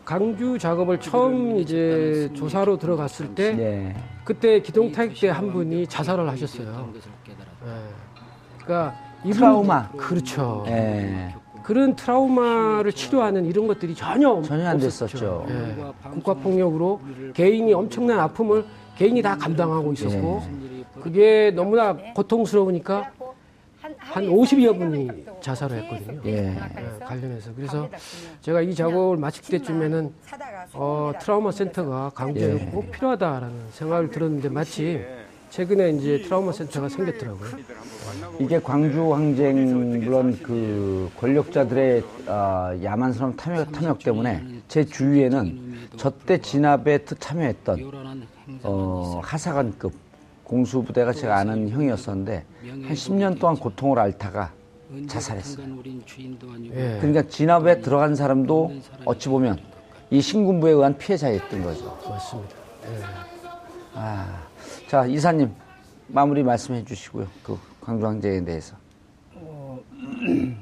강주 0.05 0.59
작업을 0.59 0.99
처음 0.99 1.57
이제 1.57 2.29
조사로 2.35 2.77
들어갔을 2.77 3.33
때 3.33 3.57
예. 3.57 3.95
그때 4.23 4.61
기동타격 4.61 5.19
때한 5.19 5.51
분이 5.51 5.87
자살을 5.87 6.29
하셨어요. 6.29 6.89
예. 7.25 7.71
그러니까 8.63 8.95
이분- 9.23 9.33
트라우마. 9.33 9.89
그렇죠. 9.91 10.65
예. 10.67 11.33
그런 11.63 11.95
트라우마를 11.95 12.91
치료하는 12.91 13.45
이런 13.45 13.65
것들이 13.67 13.95
전혀 13.95 14.41
전혀 14.43 14.67
안 14.67 14.75
없었죠. 14.75 15.05
됐었죠. 15.07 15.45
예. 15.49 15.75
국가 16.11 16.33
폭력으로 16.33 16.99
개인이 17.33 17.73
엄청난 17.73 18.19
아픔을 18.19 18.65
개인이 18.97 19.19
다 19.21 19.35
감당하고 19.37 19.93
있었고 19.93 20.43
그게 21.01 21.51
너무나 21.55 21.93
고통스러우니까 22.13 23.09
한 24.11 24.25
50여 24.25 24.77
분이 24.77 25.25
자살을 25.41 25.83
했거든요. 25.83 26.21
예. 26.25 26.49
예, 26.49 27.05
관련해서 27.05 27.51
그래서 27.55 27.89
제가 28.41 28.61
이 28.61 28.75
작업을 28.75 29.17
마칠 29.17 29.43
때쯤에는 29.45 30.13
어, 30.73 31.13
트라우마 31.19 31.51
센터가 31.51 32.11
강주에 32.13 32.53
예. 32.53 32.65
꼭 32.65 32.91
필요하다라는 32.91 33.55
생각을 33.71 34.11
들었는데 34.11 34.49
마침 34.49 35.03
최근에 35.49 35.91
이제 35.91 36.21
트라우마 36.23 36.51
센터가 36.51 36.89
생겼더라고요. 36.89 37.49
이게 38.39 38.59
광주 38.59 39.13
항쟁 39.13 39.99
물론 40.03 40.37
그 40.41 41.09
권력자들의 41.19 42.03
아, 42.27 42.75
야만스러운 42.83 43.35
탐욕, 43.35 43.71
탐욕 43.71 43.99
때문에 43.99 44.43
제 44.67 44.83
주위에는 44.83 45.89
저때 45.95 46.39
진압에 46.39 46.99
특 46.99 47.21
참여했던 47.21 47.91
어, 48.63 49.21
하사관급 49.23 50.02
공수부대가 50.53 51.11
제가 51.13 51.37
아는 51.37 51.69
형이었었는데 51.69 52.45
한 52.61 52.93
10년 52.93 53.39
동안 53.39 53.55
고통을 53.55 53.97
앓다가 53.97 54.53
자살했어요. 55.07 55.65
예. 56.73 56.97
그러니까 57.01 57.23
진압에 57.23 57.81
들어간 57.81 58.15
사람도 58.15 58.71
어찌 59.05 59.29
보면 59.29 59.59
이 60.11 60.21
신군부에 60.21 60.71
의한 60.71 60.95
피해자였던 60.95 61.63
거죠. 61.63 61.97
맞습니다. 62.07 62.55
아, 63.95 64.43
자 64.87 65.05
이사님 65.07 65.49
마무리 66.07 66.43
말씀해 66.43 66.85
주시고요. 66.85 67.27
그 67.41 67.57
광주 67.81 68.05
항쟁에 68.05 68.45
대해서. 68.45 68.75
음, 69.35 70.59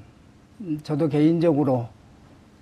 저도 0.84 1.10
개인적으로 1.10 1.90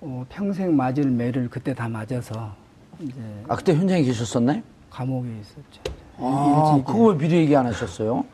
어, 0.00 0.26
평생 0.28 0.74
맞을 0.76 1.04
매를 1.10 1.48
그때 1.48 1.74
다 1.74 1.88
맞아서 1.88 2.56
이제 2.98 3.14
아 3.46 3.54
그때 3.54 3.74
현장에 3.74 4.02
계셨었나요? 4.02 4.62
감옥에 4.90 5.28
있었죠. 5.40 5.99
아, 6.20 6.72
일찍 6.74 6.86
그거 6.86 7.04
왜 7.08 7.18
미리 7.18 7.36
얘기 7.36 7.56
안 7.56 7.66
하셨어요? 7.66 8.24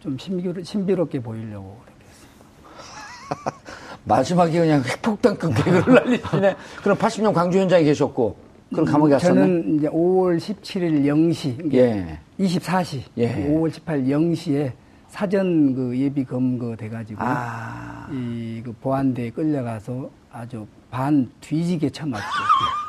좀 0.00 0.18
신비로, 0.18 0.62
신비롭게 0.62 1.20
보이려고 1.20 1.78
그렇게 1.84 2.04
했어요. 2.10 3.60
마지막에 4.04 4.58
그냥 4.58 4.82
핵폭탄급 4.82 5.54
개그를 5.54 5.94
날리시네. 6.04 6.56
그럼 6.82 6.98
80년 6.98 7.32
광주 7.32 7.58
현장에 7.58 7.84
계셨고, 7.84 8.36
그럼 8.70 8.84
감옥에 8.84 9.12
갔었나요? 9.12 9.46
저는 9.46 9.78
이제 9.78 9.88
5월 9.88 10.38
17일 10.38 11.04
0시, 11.04 11.72
예. 11.74 12.18
24시, 12.38 13.02
예. 13.18 13.48
5월 13.48 13.70
18일 13.70 14.08
0시에 14.08 14.72
사전 15.08 15.74
그 15.74 15.96
예비 15.98 16.24
검거 16.24 16.76
돼가지고 16.76 17.18
아, 17.22 18.06
이그 18.12 18.74
보안대에 18.82 19.30
끌려가서 19.30 20.10
아주 20.30 20.66
반 20.90 21.30
뒤지게 21.40 21.88
쳐맞고 21.90 22.22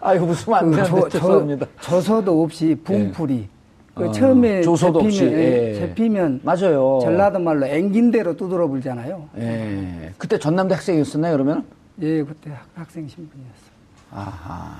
아이고 0.00 0.26
웃으면 0.26 0.58
안 0.58 0.70
되는데 0.70 1.08
죄송합니다. 1.08 1.66
저 1.80 2.00
서도 2.00 2.42
없이 2.42 2.74
붕풀이 2.84 3.48
그 3.94 4.08
어, 4.08 4.12
처음에 4.12 4.62
조서도 4.62 5.00
잡히면, 5.00 5.06
없이, 5.06 5.24
예, 5.24 5.74
예. 5.74 5.80
잡히면 5.80 6.40
맞아요. 6.44 7.00
전라도 7.02 7.40
말로 7.40 7.66
앵긴 7.66 8.10
대로 8.12 8.36
두드러 8.36 8.68
불잖아요. 8.68 9.28
예. 9.38 10.12
그때 10.16 10.38
전남대 10.38 10.74
학생이었었나요, 10.74 11.32
그러면? 11.32 11.64
예, 12.00 12.22
그때 12.22 12.50
학- 12.50 12.66
학생 12.74 13.08
신분이었어요. 13.08 13.68
아하. 14.12 14.76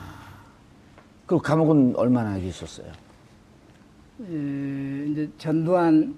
그 1.27 1.39
감옥은 1.39 1.95
얼마나 1.97 2.39
계셨어요? 2.39 2.87
예, 4.31 5.07
이제 5.11 5.29
전두환 5.37 6.14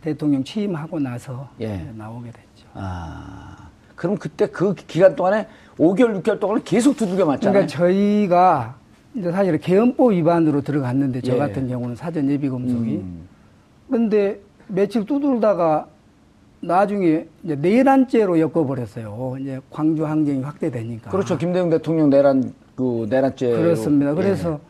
대통령 0.00 0.42
취임하고 0.42 0.98
나서 0.98 1.48
예. 1.60 1.66
예, 1.66 1.92
나오게 1.94 2.30
됐죠. 2.30 2.66
아. 2.74 3.68
그럼 4.00 4.16
그때 4.16 4.46
그 4.46 4.74
기간 4.74 5.14
동안에 5.14 5.46
5개월, 5.76 6.22
6개월 6.22 6.40
동안 6.40 6.62
계속 6.64 6.96
두들겨 6.96 7.26
맞잖아요. 7.26 7.52
그러니까 7.52 7.66
저희가 7.66 8.74
이제 9.14 9.30
사실 9.30 9.58
계엄법 9.58 10.12
위반으로 10.12 10.62
들어갔는데 10.62 11.20
저 11.20 11.34
예. 11.34 11.38
같은 11.38 11.68
경우는 11.68 11.96
사전 11.96 12.30
예비 12.30 12.48
검속이. 12.48 12.96
음. 12.96 13.28
근데 13.90 14.40
며칠 14.68 15.04
두들다가 15.04 15.86
나중에 16.62 17.26
이제 17.44 17.56
내란죄로 17.56 18.40
엮어버렸어요. 18.40 19.36
이제 19.38 19.60
광주 19.68 20.06
항쟁이 20.06 20.42
확대되니까. 20.44 21.10
그렇죠. 21.10 21.36
김대중 21.36 21.68
대통령 21.68 22.08
내란, 22.08 22.54
그, 22.74 23.06
내란죄. 23.10 23.50
그렇습니다. 23.50 24.12
예. 24.12 24.14
그래서 24.14 24.60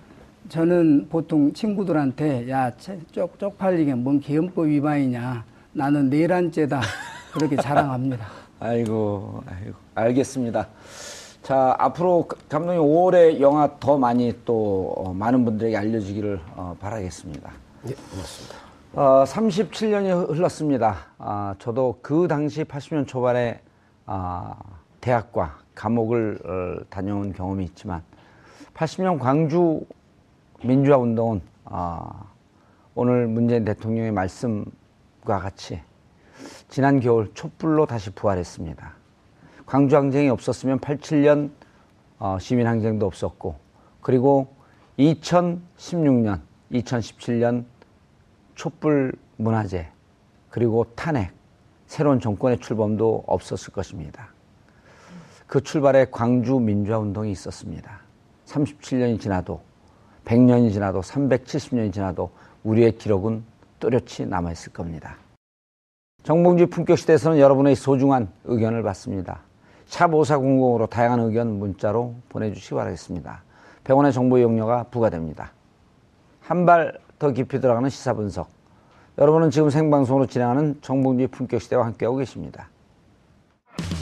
저는 0.48 1.06
보통 1.08 1.52
친구들한테 1.52 2.50
야, 2.50 2.72
쟤 2.78 2.98
쪽, 3.12 3.38
쪽팔리게 3.38 3.94
뭔 3.94 4.18
계엄법 4.18 4.66
위반이냐. 4.66 5.44
나는 5.72 6.10
내란죄다. 6.10 6.80
그렇게 7.32 7.54
자랑합니다. 7.54 8.26
아이고, 8.60 9.42
아이고, 9.46 9.74
알겠습니다. 9.94 10.68
자, 11.42 11.74
앞으로 11.78 12.28
감독님 12.50 12.82
5월에 12.82 13.40
영화 13.40 13.78
더 13.80 13.96
많이 13.96 14.38
또 14.44 14.92
어, 14.98 15.14
많은 15.14 15.46
분들에게 15.46 15.74
알려지기를 15.74 16.38
어, 16.56 16.76
바라겠습니다. 16.78 17.50
예, 17.88 17.94
고맙습니다. 17.94 18.56
어, 18.92 19.24
37년이 19.24 20.28
흘렀습니다. 20.28 21.06
아, 21.16 21.54
저도 21.58 22.00
그 22.02 22.28
당시 22.28 22.62
80년 22.62 23.06
초반에 23.06 23.62
아, 24.04 24.54
대학과 25.00 25.58
감옥을 25.74 26.38
어, 26.44 26.84
다녀온 26.90 27.32
경험이 27.32 27.64
있지만 27.64 28.02
80년 28.74 29.18
광주 29.18 29.86
민주화 30.62 30.98
운동은 30.98 31.40
아, 31.64 32.24
오늘 32.94 33.26
문재인 33.26 33.64
대통령의 33.64 34.12
말씀과 34.12 35.38
같이 35.38 35.80
지난 36.68 37.00
겨울 37.00 37.32
촛불로 37.34 37.86
다시 37.86 38.10
부활했습니다. 38.10 38.94
광주 39.66 39.96
항쟁이 39.96 40.28
없었으면 40.28 40.80
87년 40.80 41.50
어, 42.18 42.38
시민 42.38 42.66
항쟁도 42.66 43.06
없었고 43.06 43.56
그리고 44.00 44.54
2016년, 44.98 46.40
2017년 46.72 47.64
촛불 48.54 49.12
문화제 49.36 49.88
그리고 50.50 50.84
탄핵 50.94 51.32
새로운 51.86 52.20
정권의 52.20 52.58
출범도 52.58 53.24
없었을 53.26 53.72
것입니다. 53.72 54.28
그 55.46 55.60
출발에 55.62 56.06
광주 56.10 56.54
민주화 56.56 56.98
운동이 56.98 57.32
있었습니다. 57.32 58.00
37년이 58.46 59.20
지나도 59.20 59.60
100년이 60.24 60.72
지나도 60.72 61.00
370년이 61.00 61.92
지나도 61.92 62.30
우리의 62.62 62.98
기록은 62.98 63.42
또렷이 63.80 64.26
남아 64.26 64.52
있을 64.52 64.72
겁니다. 64.72 65.16
정봉주 66.22 66.68
품격 66.68 66.98
시대에서는 66.98 67.38
여러분의 67.38 67.74
소중한 67.74 68.28
의견을 68.44 68.82
받습니다. 68.82 69.40
샵 69.86 70.10
5400으로 70.10 70.88
다양한 70.88 71.20
의견 71.20 71.58
문자로 71.58 72.14
보내주시기 72.28 72.74
바라겠습니다. 72.74 73.42
100원의 73.84 74.12
정보 74.12 74.38
이용료가 74.38 74.84
부과됩니다. 74.84 75.52
한 76.42 76.66
발 76.66 76.98
더 77.20 77.30
깊이 77.32 77.60
들어가는 77.60 77.90
시사 77.90 78.14
분석. 78.14 78.48
여러분은 79.18 79.50
지금 79.50 79.68
생방송으로 79.68 80.26
진행하는 80.26 80.78
정봉주의 80.80 81.28
품격 81.28 81.60
시대와 81.60 81.84
함께하고 81.84 82.16
계십니다. 82.16 82.70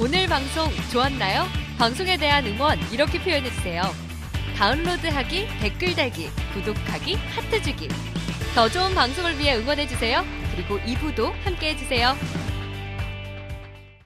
오늘 0.01 0.29
방송 0.29 0.69
좋았나요? 0.93 1.43
방송에 1.79 2.16
대한 2.16 2.47
응원 2.47 2.79
이렇게 2.93 3.21
표현해주세요. 3.21 3.83
다운로드하기, 4.57 5.47
댓글 5.61 5.95
달기, 5.97 6.29
구독하기, 6.55 7.16
하트 7.35 7.61
주기. 7.61 7.89
더 8.55 8.69
좋은 8.69 8.95
방송을 8.95 9.37
위해 9.37 9.57
응원해주세요. 9.57 10.23
그리고 10.59 10.81
2부도 10.81 11.33
함께 11.45 11.69
해주세요. 11.71 12.17